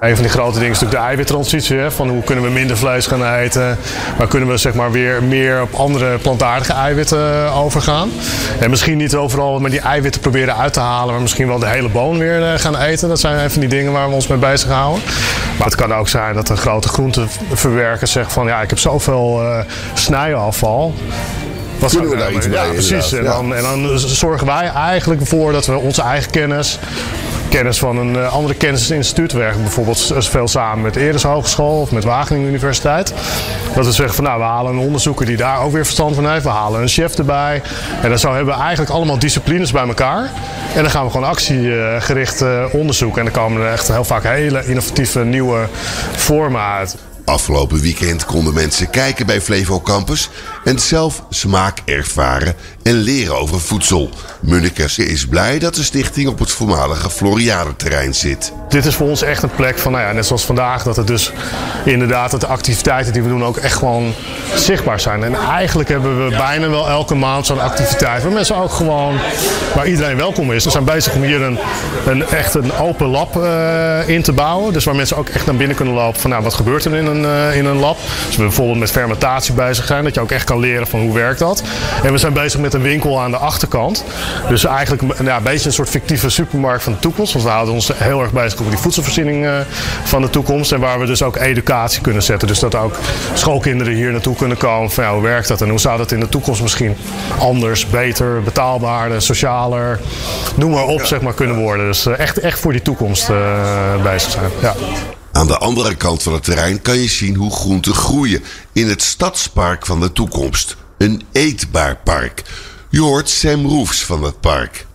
Een 0.00 0.14
van 0.14 0.22
die 0.22 0.32
grote 0.32 0.58
dingen 0.58 0.72
is 0.72 0.80
natuurlijk 0.80 1.00
de 1.00 1.06
eiwittransitie. 1.06 1.76
Hè? 1.76 1.90
Van 1.90 2.08
hoe 2.08 2.22
kunnen 2.22 2.44
we 2.44 2.50
minder 2.50 2.76
vlees 2.76 3.06
gaan 3.06 3.34
eten? 3.34 3.78
Maar 4.18 4.26
kunnen 4.26 4.48
we 4.48 4.56
zeg 4.56 4.74
maar 4.74 4.90
weer 4.90 5.22
meer 5.22 5.62
op 5.62 5.74
andere 5.74 6.18
plantaardige 6.18 6.72
eiwitten 6.72 7.52
overgaan? 7.52 8.10
En 8.60 8.70
misschien 8.70 8.96
niet 8.96 9.14
overal 9.14 9.60
met 9.60 9.70
die 9.70 9.80
eiwitten 9.80 10.20
proberen 10.20 10.56
uit 10.56 10.72
te 10.72 10.80
halen, 10.80 11.12
maar 11.12 11.22
misschien 11.22 11.46
wel 11.46 11.58
de 11.58 11.66
hele 11.68 11.88
boon 11.88 12.18
weer 12.18 12.58
gaan 12.58 12.76
eten. 12.76 13.08
Dat 13.08 13.20
zijn 13.20 13.38
een 13.38 13.50
van 13.50 13.60
die 13.60 13.68
dingen 13.68 13.92
waar 13.92 14.08
we 14.08 14.14
ons 14.14 14.26
mee 14.26 14.38
bezighouden. 14.38 15.02
Maar 15.58 15.66
het 15.66 15.76
kan 15.76 15.94
ook 15.94 16.08
zijn 16.08 16.34
dat 16.34 16.48
een 16.48 16.56
grote 16.56 16.88
groenteverwerker 16.88 18.06
zegt 18.06 18.32
van 18.32 18.46
ja, 18.46 18.60
ik 18.62 18.68
heb 18.70 18.78
zoveel 18.78 19.42
uh, 19.42 19.58
snijafval. 19.94 20.94
Wat 21.78 21.90
Kunnen 21.90 22.10
we 22.10 22.16
daar 22.16 22.32
iets 22.32 22.46
ja, 22.46 22.62
mee? 22.62 22.72
precies. 22.72 23.12
En 23.12 23.24
dan, 23.24 23.54
en 23.54 23.62
dan 23.62 23.98
zorgen 23.98 24.46
wij 24.46 24.70
eigenlijk 24.74 25.20
ervoor 25.20 25.52
dat 25.52 25.66
we 25.66 25.76
onze 25.76 26.02
eigen 26.02 26.30
kennis 26.30 26.78
kennis 27.48 27.78
van 27.78 27.96
een 27.96 28.14
uh, 28.14 28.32
andere 28.32 28.54
kennisinstituut 28.54 29.32
werken. 29.32 29.62
Bijvoorbeeld 29.62 30.12
veel 30.18 30.48
samen 30.48 30.82
met 30.82 30.96
Eres 30.96 31.22
Hogeschool 31.22 31.80
of 31.80 31.90
met 31.90 32.04
Wageningen 32.04 32.48
Universiteit. 32.48 33.14
Dat 33.74 33.84
we 33.86 33.92
zeggen 33.92 34.14
van 34.14 34.24
nou, 34.24 34.38
we 34.38 34.44
halen 34.44 34.72
een 34.72 34.78
onderzoeker 34.78 35.26
die 35.26 35.36
daar 35.36 35.60
ook 35.60 35.72
weer 35.72 35.84
verstand 35.84 36.14
van 36.14 36.30
heeft. 36.30 36.44
We 36.44 36.50
halen 36.50 36.82
een 36.82 36.88
chef 36.88 37.14
erbij. 37.14 37.62
En 38.02 38.08
dan 38.08 38.18
zo 38.18 38.34
hebben 38.34 38.54
we 38.54 38.60
eigenlijk 38.60 38.90
allemaal 38.90 39.18
disciplines 39.18 39.72
bij 39.72 39.86
elkaar. 39.86 40.30
En 40.74 40.82
dan 40.82 40.90
gaan 40.90 41.04
we 41.04 41.10
gewoon 41.10 41.28
actiegericht 41.28 42.42
uh, 42.42 42.64
onderzoeken. 42.72 43.26
En 43.26 43.32
dan 43.32 43.42
komen 43.42 43.62
er 43.62 43.72
echt 43.72 43.88
heel 43.88 44.04
vaak 44.04 44.22
hele 44.22 44.66
innovatieve 44.66 45.24
nieuwe 45.24 45.66
vormen 46.16 46.60
uit. 46.60 46.96
Afgelopen 47.28 47.80
weekend 47.80 48.24
konden 48.24 48.54
mensen 48.54 48.90
kijken 48.90 49.26
bij 49.26 49.40
Flevo 49.40 49.80
Campus 49.80 50.30
en 50.64 50.78
zelf 50.78 51.24
smaak 51.30 51.78
ervaren 51.84 52.54
en 52.88 52.94
leren 52.94 53.38
over 53.38 53.60
voedsel. 53.60 54.10
Munnekes 54.40 54.98
is 54.98 55.26
blij 55.26 55.58
dat 55.58 55.74
de 55.74 55.82
stichting 55.82 56.28
op 56.28 56.38
het 56.38 56.50
voormalige 56.50 57.10
Floriade-terrein 57.10 58.14
zit. 58.14 58.52
Dit 58.68 58.84
is 58.84 58.94
voor 58.94 59.08
ons 59.08 59.22
echt 59.22 59.42
een 59.42 59.50
plek 59.50 59.78
van, 59.78 59.92
nou 59.92 60.04
ja, 60.04 60.12
net 60.12 60.26
zoals 60.26 60.44
vandaag, 60.44 60.82
dat 60.82 60.96
het 60.96 61.06
dus 61.06 61.32
inderdaad 61.84 62.30
dat 62.30 62.40
de 62.40 62.46
activiteiten 62.46 63.12
die 63.12 63.22
we 63.22 63.28
doen 63.28 63.44
ook 63.44 63.56
echt 63.56 63.76
gewoon 63.76 64.14
zichtbaar 64.54 65.00
zijn. 65.00 65.24
En 65.24 65.34
eigenlijk 65.34 65.88
hebben 65.88 66.24
we 66.24 66.36
bijna 66.36 66.68
wel 66.68 66.88
elke 66.88 67.14
maand 67.14 67.46
zo'n 67.46 67.60
activiteit 67.60 68.22
waar 68.22 68.32
mensen 68.32 68.56
ook 68.56 68.72
gewoon, 68.72 69.18
waar 69.74 69.86
iedereen 69.86 70.16
welkom 70.16 70.52
is. 70.52 70.64
We 70.64 70.70
zijn 70.70 70.84
bezig 70.84 71.14
om 71.14 71.22
hier 71.22 71.42
een, 71.42 71.58
een 72.06 72.26
echt 72.28 72.54
een 72.54 72.72
open 72.76 73.06
lab 73.06 73.36
uh, 73.36 74.08
in 74.08 74.22
te 74.22 74.32
bouwen. 74.32 74.72
Dus 74.72 74.84
waar 74.84 74.96
mensen 74.96 75.16
ook 75.16 75.28
echt 75.28 75.46
naar 75.46 75.56
binnen 75.56 75.76
kunnen 75.76 75.94
lopen 75.94 76.20
van, 76.20 76.30
nou, 76.30 76.42
wat 76.42 76.54
gebeurt 76.54 76.84
er 76.84 76.94
in 76.94 77.06
een, 77.06 77.22
uh, 77.22 77.56
in 77.56 77.64
een 77.64 77.78
lab? 77.78 77.98
Dus 78.26 78.36
we 78.36 78.42
bijvoorbeeld 78.42 78.78
met 78.78 78.90
fermentatie 78.90 79.54
bezig 79.54 79.86
zijn, 79.86 80.04
dat 80.04 80.14
je 80.14 80.20
ook 80.20 80.30
echt 80.30 80.44
kan 80.44 80.58
leren 80.58 80.86
van 80.86 81.00
hoe 81.00 81.14
werkt 81.14 81.38
dat. 81.38 81.62
En 82.02 82.12
we 82.12 82.18
zijn 82.18 82.32
bezig 82.32 82.60
met 82.60 82.74
een 82.78 82.84
winkel 82.84 83.20
aan 83.20 83.30
de 83.30 83.36
achterkant. 83.36 84.04
Dus 84.48 84.64
eigenlijk 84.64 85.02
ja, 85.22 85.36
een 85.36 85.42
beetje 85.42 85.66
een 85.66 85.72
soort 85.72 85.88
fictieve 85.88 86.30
supermarkt 86.30 86.82
van 86.82 86.92
de 86.92 86.98
toekomst. 86.98 87.32
Want 87.32 87.44
we 87.44 87.50
houden 87.50 87.74
ons 87.74 87.90
heel 87.94 88.20
erg 88.20 88.32
bezig 88.32 88.58
met 88.58 88.68
die 88.68 88.78
voedselvoorziening 88.78 89.44
uh, 89.44 89.58
van 90.04 90.22
de 90.22 90.30
toekomst. 90.30 90.72
En 90.72 90.80
waar 90.80 91.00
we 91.00 91.06
dus 91.06 91.22
ook 91.22 91.36
educatie 91.36 92.00
kunnen 92.00 92.22
zetten. 92.22 92.48
Dus 92.48 92.58
dat 92.58 92.74
ook 92.74 92.96
schoolkinderen 93.34 93.94
hier 93.94 94.12
naartoe 94.12 94.36
kunnen 94.36 94.56
komen 94.56 94.90
van 94.90 95.04
ja, 95.04 95.12
hoe 95.12 95.22
werkt 95.22 95.48
dat 95.48 95.60
en 95.60 95.68
hoe 95.68 95.80
zou 95.80 95.98
dat 95.98 96.12
in 96.12 96.20
de 96.20 96.28
toekomst 96.28 96.62
misschien 96.62 96.96
anders, 97.38 97.86
beter, 97.86 98.42
betaalbaarder, 98.42 99.22
socialer, 99.22 100.00
noem 100.54 100.70
maar 100.70 100.86
op, 100.86 100.98
ja. 100.98 101.04
zeg 101.04 101.20
maar, 101.20 101.34
kunnen 101.34 101.56
worden. 101.56 101.86
Dus 101.86 102.06
uh, 102.06 102.18
echt, 102.18 102.38
echt 102.38 102.58
voor 102.58 102.72
die 102.72 102.82
toekomst 102.82 103.30
uh, 103.30 104.02
bezig 104.02 104.30
zijn. 104.30 104.50
Ja. 104.60 104.74
Aan 105.32 105.46
de 105.46 105.58
andere 105.58 105.94
kant 105.94 106.22
van 106.22 106.32
het 106.32 106.44
terrein 106.44 106.82
kan 106.82 106.98
je 106.98 107.08
zien 107.08 107.34
hoe 107.34 107.50
groenten 107.50 107.94
groeien 107.94 108.44
in 108.72 108.88
het 108.88 109.02
stadspark 109.02 109.86
van 109.86 110.00
de 110.00 110.12
toekomst. 110.12 110.76
Een 110.98 111.22
eetbaar 111.32 111.96
park. 111.96 112.42
Je 112.90 113.00
hoort 113.00 113.28
Sam 113.28 113.86
van 113.86 114.22
het 114.22 114.40
park. 114.40 114.86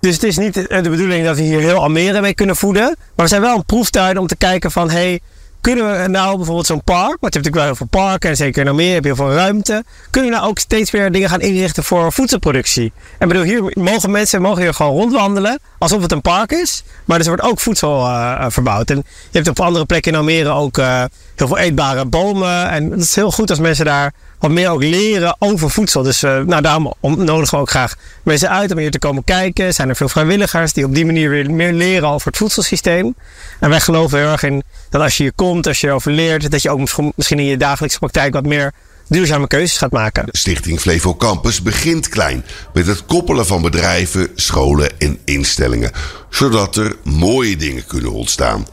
Dus 0.00 0.14
het 0.14 0.22
is 0.22 0.36
niet 0.36 0.54
de 0.54 0.90
bedoeling 0.90 1.24
dat 1.24 1.36
we 1.36 1.42
hier 1.42 1.60
heel 1.60 1.82
Almere 1.82 2.20
mee 2.20 2.34
kunnen 2.34 2.56
voeden. 2.56 2.84
Maar 2.84 3.24
we 3.24 3.26
zijn 3.26 3.40
wel 3.40 3.56
een 3.56 3.64
proeftuin 3.64 4.18
om 4.18 4.26
te 4.26 4.36
kijken 4.36 4.70
van... 4.70 4.90
Hey, 4.90 5.20
kunnen 5.60 6.02
we 6.02 6.08
nou 6.08 6.36
bijvoorbeeld 6.36 6.66
zo'n 6.66 6.82
park... 6.82 7.16
want 7.20 7.34
je 7.34 7.40
hebt 7.40 7.44
natuurlijk 7.44 7.54
wel 7.54 7.64
heel 7.64 7.74
veel 7.74 7.86
parken... 7.86 8.30
en 8.30 8.36
zeker 8.36 8.62
in 8.62 8.68
Almere 8.68 8.92
heb 8.92 9.04
je 9.04 9.14
heel 9.14 9.24
veel 9.26 9.34
ruimte... 9.34 9.84
kunnen 10.10 10.30
we 10.30 10.36
nou 10.36 10.48
ook 10.48 10.58
steeds 10.58 10.90
meer 10.90 11.12
dingen 11.12 11.28
gaan 11.28 11.40
inrichten 11.40 11.84
voor 11.84 12.12
voedselproductie. 12.12 12.92
En 13.18 13.28
bedoel, 13.28 13.42
hier 13.42 13.72
mogen 13.72 14.10
mensen 14.10 14.42
mogen 14.42 14.62
hier 14.62 14.74
gewoon 14.74 14.92
rondwandelen... 14.92 15.60
alsof 15.78 16.02
het 16.02 16.12
een 16.12 16.20
park 16.20 16.52
is. 16.52 16.84
Maar 17.04 17.18
dus 17.18 17.26
er 17.26 17.36
wordt 17.36 17.50
ook 17.50 17.60
voedsel 17.60 18.00
uh, 18.00 18.44
verbouwd. 18.48 18.90
En 18.90 18.96
je 18.96 19.02
hebt 19.30 19.48
op 19.48 19.60
andere 19.60 19.84
plekken 19.84 20.12
in 20.12 20.18
Almere 20.18 20.48
ook 20.50 20.78
uh, 20.78 21.04
heel 21.36 21.46
veel 21.46 21.58
eetbare 21.58 22.04
bomen. 22.04 22.70
En 22.70 22.90
het 22.90 23.00
is 23.00 23.14
heel 23.14 23.30
goed 23.30 23.50
als 23.50 23.58
mensen 23.58 23.84
daar 23.84 24.12
wat 24.38 24.50
meer 24.50 24.68
ook 24.68 24.82
leren 24.82 25.36
over 25.38 25.70
voedsel. 25.70 26.02
Dus 26.02 26.22
uh, 26.22 26.38
nou, 26.38 26.62
daarom 26.62 26.92
nodigen 27.00 27.54
we 27.54 27.62
ook 27.62 27.70
graag 27.70 27.96
mensen 28.22 28.50
uit 28.50 28.72
om 28.72 28.78
hier 28.78 28.90
te 28.90 28.98
komen 28.98 29.24
kijken. 29.24 29.74
Zijn 29.74 29.88
er 29.88 29.96
veel 29.96 30.08
vrijwilligers 30.08 30.72
die 30.72 30.84
op 30.84 30.94
die 30.94 31.06
manier 31.06 31.30
weer 31.30 31.50
meer 31.50 31.72
leren 31.72 32.08
over 32.08 32.26
het 32.26 32.36
voedselsysteem. 32.36 33.14
En 33.60 33.70
wij 33.70 33.80
geloven 33.80 34.18
heel 34.18 34.30
erg 34.30 34.42
in 34.42 34.62
dat 34.90 35.02
als 35.02 35.16
je 35.16 35.22
hier 35.22 35.32
komt, 35.34 35.49
als 35.58 35.80
je 35.80 35.86
erover 35.86 36.12
leert, 36.12 36.50
dat 36.50 36.62
je 36.62 36.70
ook 36.70 36.80
misschien 37.16 37.38
in 37.38 37.44
je 37.44 37.56
dagelijkse 37.56 37.98
praktijk 37.98 38.34
wat 38.34 38.46
meer 38.46 38.72
duurzame 39.08 39.46
keuzes 39.46 39.78
gaat 39.78 39.92
maken. 39.92 40.28
Stichting 40.30 40.80
Flevo 40.80 41.16
Campus 41.16 41.62
begint 41.62 42.08
klein 42.08 42.44
met 42.72 42.86
het 42.86 43.06
koppelen 43.06 43.46
van 43.46 43.62
bedrijven, 43.62 44.28
scholen 44.34 45.00
en 45.00 45.18
instellingen, 45.24 45.90
zodat 46.30 46.76
er 46.76 46.96
mooie 47.02 47.56
dingen 47.56 47.86
kunnen 47.86 48.12
ontstaan. 48.12 48.66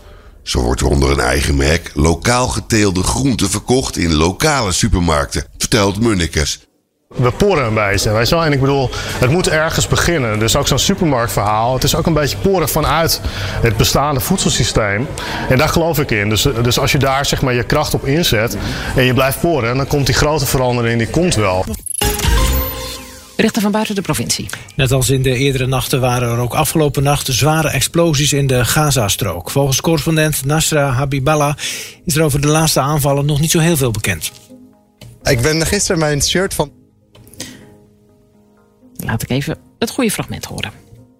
Zo 0.43 0.61
wordt 0.61 0.81
er 0.81 0.87
onder 0.87 1.11
een 1.11 1.19
eigen 1.19 1.55
merk 1.55 1.91
lokaal 1.93 2.47
geteelde 2.47 3.03
groenten 3.03 3.49
verkocht 3.49 3.97
in 3.97 4.13
lokale 4.13 4.71
supermarkten, 4.71 5.45
vertelt 5.57 5.99
Munnekes. 5.99 6.66
We 7.17 7.31
poren 7.31 7.65
een 7.65 7.73
beetje, 7.73 8.11
weet 8.11 8.29
je 8.29 8.35
wel. 8.35 8.45
En 8.45 8.53
ik 8.53 8.59
bedoel, 8.59 8.89
het 9.19 9.29
moet 9.29 9.49
ergens 9.49 9.87
beginnen. 9.87 10.39
Dus 10.39 10.55
ook 10.55 10.67
zo'n 10.67 10.79
supermarktverhaal. 10.79 11.73
Het 11.73 11.83
is 11.83 11.95
ook 11.95 12.05
een 12.05 12.13
beetje 12.13 12.37
poren 12.37 12.69
vanuit 12.69 13.21
het 13.61 13.77
bestaande 13.77 14.19
voedselsysteem. 14.19 15.07
En 15.49 15.57
daar 15.57 15.69
geloof 15.69 15.99
ik 15.99 16.11
in. 16.11 16.29
Dus, 16.29 16.47
dus 16.61 16.79
als 16.79 16.91
je 16.91 16.97
daar 16.97 17.25
zeg 17.25 17.41
maar 17.41 17.53
je 17.53 17.63
kracht 17.63 17.93
op 17.93 18.05
inzet 18.05 18.57
en 18.95 19.03
je 19.03 19.13
blijft 19.13 19.39
poren, 19.39 19.77
dan 19.77 19.87
komt 19.87 20.05
die 20.05 20.15
grote 20.15 20.45
verandering, 20.45 20.97
die 20.97 21.09
komt 21.09 21.35
wel. 21.35 21.65
Berichten 23.35 23.61
van 23.61 23.71
buiten 23.71 23.95
de 23.95 24.01
provincie. 24.01 24.49
Net 24.75 24.91
als 24.91 25.09
in 25.09 25.21
de 25.21 25.35
eerdere 25.35 25.67
nachten 25.67 26.01
waren 26.01 26.31
er 26.31 26.37
ook 26.37 26.53
afgelopen 26.53 27.03
nacht 27.03 27.27
zware 27.31 27.69
explosies 27.69 28.33
in 28.33 28.47
de 28.47 28.65
Gazastrook. 28.65 29.51
Volgens 29.51 29.81
correspondent 29.81 30.45
Nasra 30.45 30.91
Habiballah 30.91 31.55
is 32.05 32.15
er 32.15 32.23
over 32.23 32.41
de 32.41 32.47
laatste 32.47 32.79
aanvallen 32.79 33.25
nog 33.25 33.39
niet 33.39 33.51
zo 33.51 33.59
heel 33.59 33.77
veel 33.77 33.91
bekend. 33.91 34.31
Ik 35.23 35.41
ben 35.41 35.65
gisteren 35.65 35.99
mijn 35.99 36.21
shirt 36.21 36.53
van. 36.53 36.71
Laat 39.07 39.23
ik 39.23 39.29
even 39.29 39.57
het 39.79 39.89
goede 39.89 40.11
fragment 40.11 40.45
horen. 40.45 40.71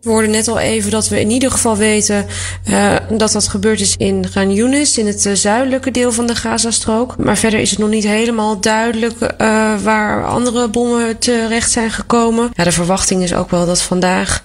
We 0.02 0.10
hoorden 0.10 0.32
net 0.32 0.48
al 0.48 0.60
even 0.60 0.92
dat 0.92 1.08
we 1.08 1.20
in 1.20 1.30
ieder 1.30 1.52
geval 1.52 1.78
weten 1.78 2.26
uh, 2.70 2.96
dat 3.10 3.32
dat 3.32 3.48
gebeurd 3.48 3.80
is 3.80 3.96
in 3.98 4.28
Ghan 4.28 4.54
Yunis, 4.54 4.98
in 4.98 5.08
het 5.08 5.26
uh, 5.26 5.34
zuidelijke 5.34 5.92
deel 5.92 6.12
van 6.12 6.28
de 6.28 6.36
Gazastrook. 6.36 7.18
Maar 7.18 7.38
verder 7.38 7.60
is 7.60 7.70
het 7.70 7.80
nog 7.80 7.90
niet 7.90 8.04
helemaal 8.04 8.60
duidelijk 8.60 9.16
uh, 9.22 9.80
waar 9.80 10.26
andere 10.26 10.70
bommen 10.70 11.18
terecht 11.18 11.72
zijn 11.72 11.92
gekomen. 11.92 12.50
Ja, 12.54 12.64
de 12.64 12.72
verwachting 12.72 13.24
is 13.24 13.34
ook 13.34 13.50
wel 13.50 13.66
dat 13.66 13.82
vandaag 13.82 14.44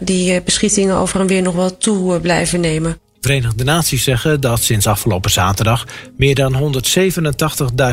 die 0.00 0.42
beschietingen 0.42 0.96
over 0.96 1.20
en 1.20 1.26
weer 1.26 1.42
nog 1.42 1.54
wel 1.54 1.76
toe 1.76 2.20
blijven 2.20 2.60
nemen. 2.60 2.98
Verenigde 3.20 3.64
Naties 3.64 4.04
zeggen 4.04 4.40
dat 4.40 4.62
sinds 4.62 4.86
afgelopen 4.86 5.30
zaterdag 5.30 5.86
meer 6.16 6.34
dan 6.34 6.74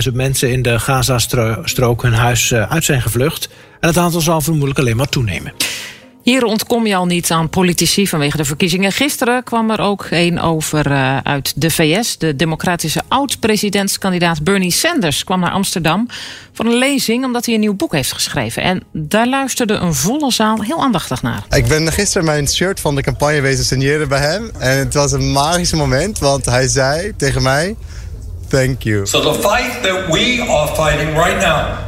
187.000 0.07 0.13
mensen 0.13 0.51
in 0.51 0.62
de 0.62 0.79
Gazastrook 0.79 2.01
hun 2.01 2.13
huis 2.13 2.53
uit 2.53 2.84
zijn 2.84 3.01
gevlucht. 3.01 3.50
En 3.79 3.88
het 3.88 3.98
aantal 3.98 4.22
zal 4.22 4.41
vermoedelijk 4.41 4.79
alleen 4.79 4.98
maar 4.98 5.10
toenemen. 5.10 5.53
Hier 6.27 6.43
ontkom 6.43 6.88
je 6.88 6.96
al 6.96 7.05
niet 7.05 7.31
aan 7.31 7.50
politici 7.50 8.07
vanwege 8.07 8.38
de 8.38 8.46
verkiezingen. 8.46 8.91
Gisteren 8.91 9.43
kwam 9.43 9.72
er 9.72 9.79
ook 9.79 10.07
een 10.10 10.39
over 10.39 10.91
uh, 10.91 11.17
uit 11.17 11.53
de 11.55 11.69
VS. 11.69 12.17
De 12.17 12.36
democratische 12.36 13.01
oud-presidentskandidaat 13.07 14.43
Bernie 14.43 14.72
Sanders 14.72 15.24
kwam 15.24 15.39
naar 15.39 15.51
Amsterdam 15.51 16.07
voor 16.53 16.65
een 16.65 16.77
lezing 16.77 17.25
omdat 17.25 17.46
hij 17.46 17.53
een 17.53 17.60
nieuw 17.60 17.75
boek 17.75 17.91
heeft 17.91 18.13
geschreven. 18.13 18.63
En 18.63 18.84
daar 18.91 19.27
luisterde 19.27 19.74
een 19.74 19.93
volle 19.93 20.31
zaal 20.31 20.62
heel 20.63 20.81
aandachtig 20.81 21.22
naar. 21.22 21.43
Ik 21.50 21.67
ben 21.67 21.91
gisteren 21.91 22.25
mijn 22.25 22.48
shirt 22.48 22.79
van 22.79 22.96
de 22.96 23.01
campagne 23.01 23.41
wezen 23.41 23.65
signeren 23.65 24.07
bij 24.07 24.19
hem. 24.19 24.51
En 24.60 24.77
het 24.77 24.93
was 24.93 25.12
een 25.12 25.31
magisch 25.31 25.74
moment, 25.74 26.19
want 26.19 26.46
hij 26.46 26.67
zei 26.67 27.13
tegen 27.17 27.43
mij: 27.43 27.75
Thank 28.48 28.81
you. 28.81 29.05
So 29.05 29.22
the 29.22 29.34
fight 29.34 29.84
that 29.84 30.07
we 30.07 30.46
are 30.48 30.75
fighting 30.75 31.24
right 31.24 31.39
now 31.39 31.87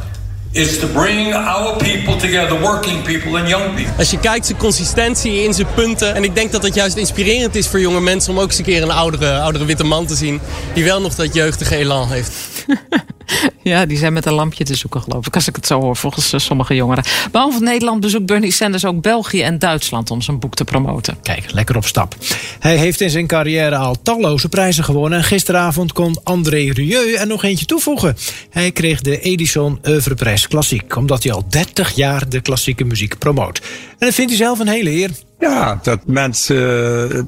is 0.51 0.79
to 0.79 0.87
bring 0.87 1.33
our 1.33 1.77
people 1.77 2.15
together, 2.15 2.59
working 2.61 3.03
people 3.03 3.37
and 3.39 3.49
young 3.49 3.75
people. 3.75 3.93
Als 3.97 4.11
je 4.11 4.19
kijkt 4.19 4.45
zijn 4.45 4.57
consistentie 4.57 5.43
in 5.43 5.53
zijn 5.53 5.67
punten. 5.75 6.15
En 6.15 6.23
ik 6.23 6.35
denk 6.35 6.51
dat 6.51 6.63
het 6.63 6.75
juist 6.75 6.95
inspirerend 6.95 7.55
is 7.55 7.67
voor 7.67 7.79
jonge 7.79 8.01
mensen 8.01 8.33
om 8.33 8.39
ook 8.39 8.47
eens 8.47 8.57
een 8.57 8.63
keer 8.63 8.81
een 8.81 8.91
oudere, 8.91 9.39
oudere 9.39 9.65
witte 9.65 9.83
man 9.83 10.05
te 10.05 10.15
zien. 10.15 10.41
Die 10.73 10.83
wel 10.83 11.01
nog 11.01 11.15
dat 11.15 11.33
jeugdige 11.33 11.75
elan 11.75 12.11
heeft. 12.11 12.65
Ja, 13.63 13.85
die 13.85 13.97
zijn 13.97 14.13
met 14.13 14.25
een 14.25 14.33
lampje 14.33 14.63
te 14.63 14.75
zoeken, 14.75 15.01
geloof 15.01 15.27
ik. 15.27 15.35
Als 15.35 15.47
ik 15.47 15.55
het 15.55 15.67
zo 15.67 15.81
hoor, 15.81 15.95
volgens 15.95 16.33
uh, 16.33 16.39
sommige 16.39 16.75
jongeren. 16.75 17.03
Behalve 17.31 17.59
Nederland 17.59 17.99
bezoekt 17.99 18.25
Bernie 18.25 18.51
Sanders 18.51 18.85
ook 18.85 19.01
België 19.01 19.41
en 19.41 19.59
Duitsland 19.59 20.11
om 20.11 20.21
zijn 20.21 20.39
boek 20.39 20.55
te 20.55 20.63
promoten. 20.63 21.17
Kijk, 21.21 21.51
lekker 21.51 21.75
op 21.75 21.85
stap. 21.85 22.15
Hij 22.59 22.77
heeft 22.77 23.01
in 23.01 23.09
zijn 23.09 23.27
carrière 23.27 23.75
al 23.75 23.95
talloze 24.03 24.49
prijzen 24.49 24.83
gewonnen. 24.83 25.17
En 25.17 25.23
gisteravond 25.23 25.93
kon 25.93 26.19
André 26.23 26.71
Rieu 26.71 27.13
er 27.13 27.27
nog 27.27 27.43
eentje 27.43 27.65
toevoegen. 27.65 28.17
Hij 28.49 28.71
kreeg 28.71 29.01
de 29.01 29.19
Edison 29.19 29.79
Oeuvreprijs 29.87 30.47
Klassiek. 30.47 30.95
Omdat 30.95 31.23
hij 31.23 31.31
al 31.31 31.43
30 31.49 31.95
jaar 31.95 32.29
de 32.29 32.41
klassieke 32.41 32.83
muziek 32.83 33.17
promoot. 33.17 33.59
En 33.99 34.05
dat 34.07 34.13
vindt 34.13 34.31
hij 34.31 34.39
zelf 34.39 34.59
een 34.59 34.67
hele 34.67 34.91
eer. 34.91 35.09
Ja, 35.39 35.79
dat 35.83 35.99
mensen, 36.05 36.57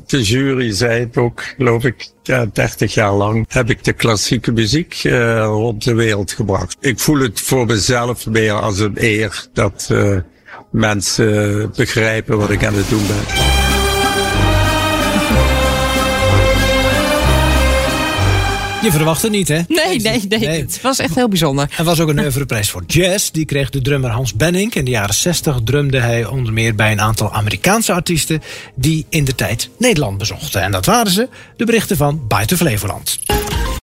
de 0.07 0.21
jury 0.21 0.71
zei 0.71 0.99
het 0.99 1.17
ook, 1.17 1.43
geloof 1.57 1.83
ik, 1.83 2.09
ja, 2.23 2.45
30 2.53 2.93
jaar 2.93 3.13
lang 3.13 3.45
heb 3.49 3.69
ik 3.69 3.83
de 3.83 3.93
klassieke 3.93 4.51
muziek 4.51 5.03
uh, 5.03 5.65
op 5.65 5.81
de 5.81 5.93
wereld 5.93 6.31
gebracht. 6.31 6.77
Ik 6.79 6.99
voel 6.99 7.19
het 7.19 7.41
voor 7.41 7.65
mezelf 7.65 8.25
meer 8.25 8.53
als 8.53 8.79
een 8.79 8.95
eer 8.95 9.47
dat 9.53 9.89
uh, 9.91 10.17
mensen 10.71 11.71
begrijpen 11.75 12.37
wat 12.37 12.49
ik 12.49 12.65
aan 12.65 12.73
het 12.73 12.89
doen 12.89 13.07
ben. 13.07 13.50
Je 18.81 18.91
verwacht 18.91 19.21
het 19.21 19.31
niet, 19.31 19.47
hè? 19.47 19.61
Nee, 19.67 19.99
nee, 19.99 20.21
nee, 20.29 20.39
nee. 20.39 20.61
Het 20.61 20.81
was 20.81 20.99
echt 20.99 21.15
heel 21.15 21.27
bijzonder. 21.27 21.69
Er 21.77 21.83
was 21.83 21.99
ook 21.99 22.09
een 22.09 22.19
oeuvreprijs 22.19 22.69
voor 22.69 22.83
jazz. 22.87 23.29
Die 23.31 23.45
kreeg 23.45 23.69
de 23.69 23.81
drummer 23.81 24.09
Hans 24.09 24.33
Benning. 24.33 24.73
In 24.73 24.85
de 24.85 24.91
jaren 24.91 25.15
60 25.15 25.59
drumde 25.63 25.99
hij 25.99 26.25
onder 26.25 26.53
meer 26.53 26.75
bij 26.75 26.91
een 26.91 27.01
aantal 27.01 27.33
Amerikaanse 27.33 27.93
artiesten... 27.93 28.41
die 28.75 29.05
in 29.09 29.25
de 29.25 29.35
tijd 29.35 29.69
Nederland 29.77 30.17
bezochten. 30.17 30.61
En 30.61 30.71
dat 30.71 30.85
waren 30.85 31.11
ze, 31.11 31.27
de 31.57 31.65
berichten 31.65 31.97
van 31.97 32.21
Buiten 32.27 32.57
Flevoland. 32.57 33.19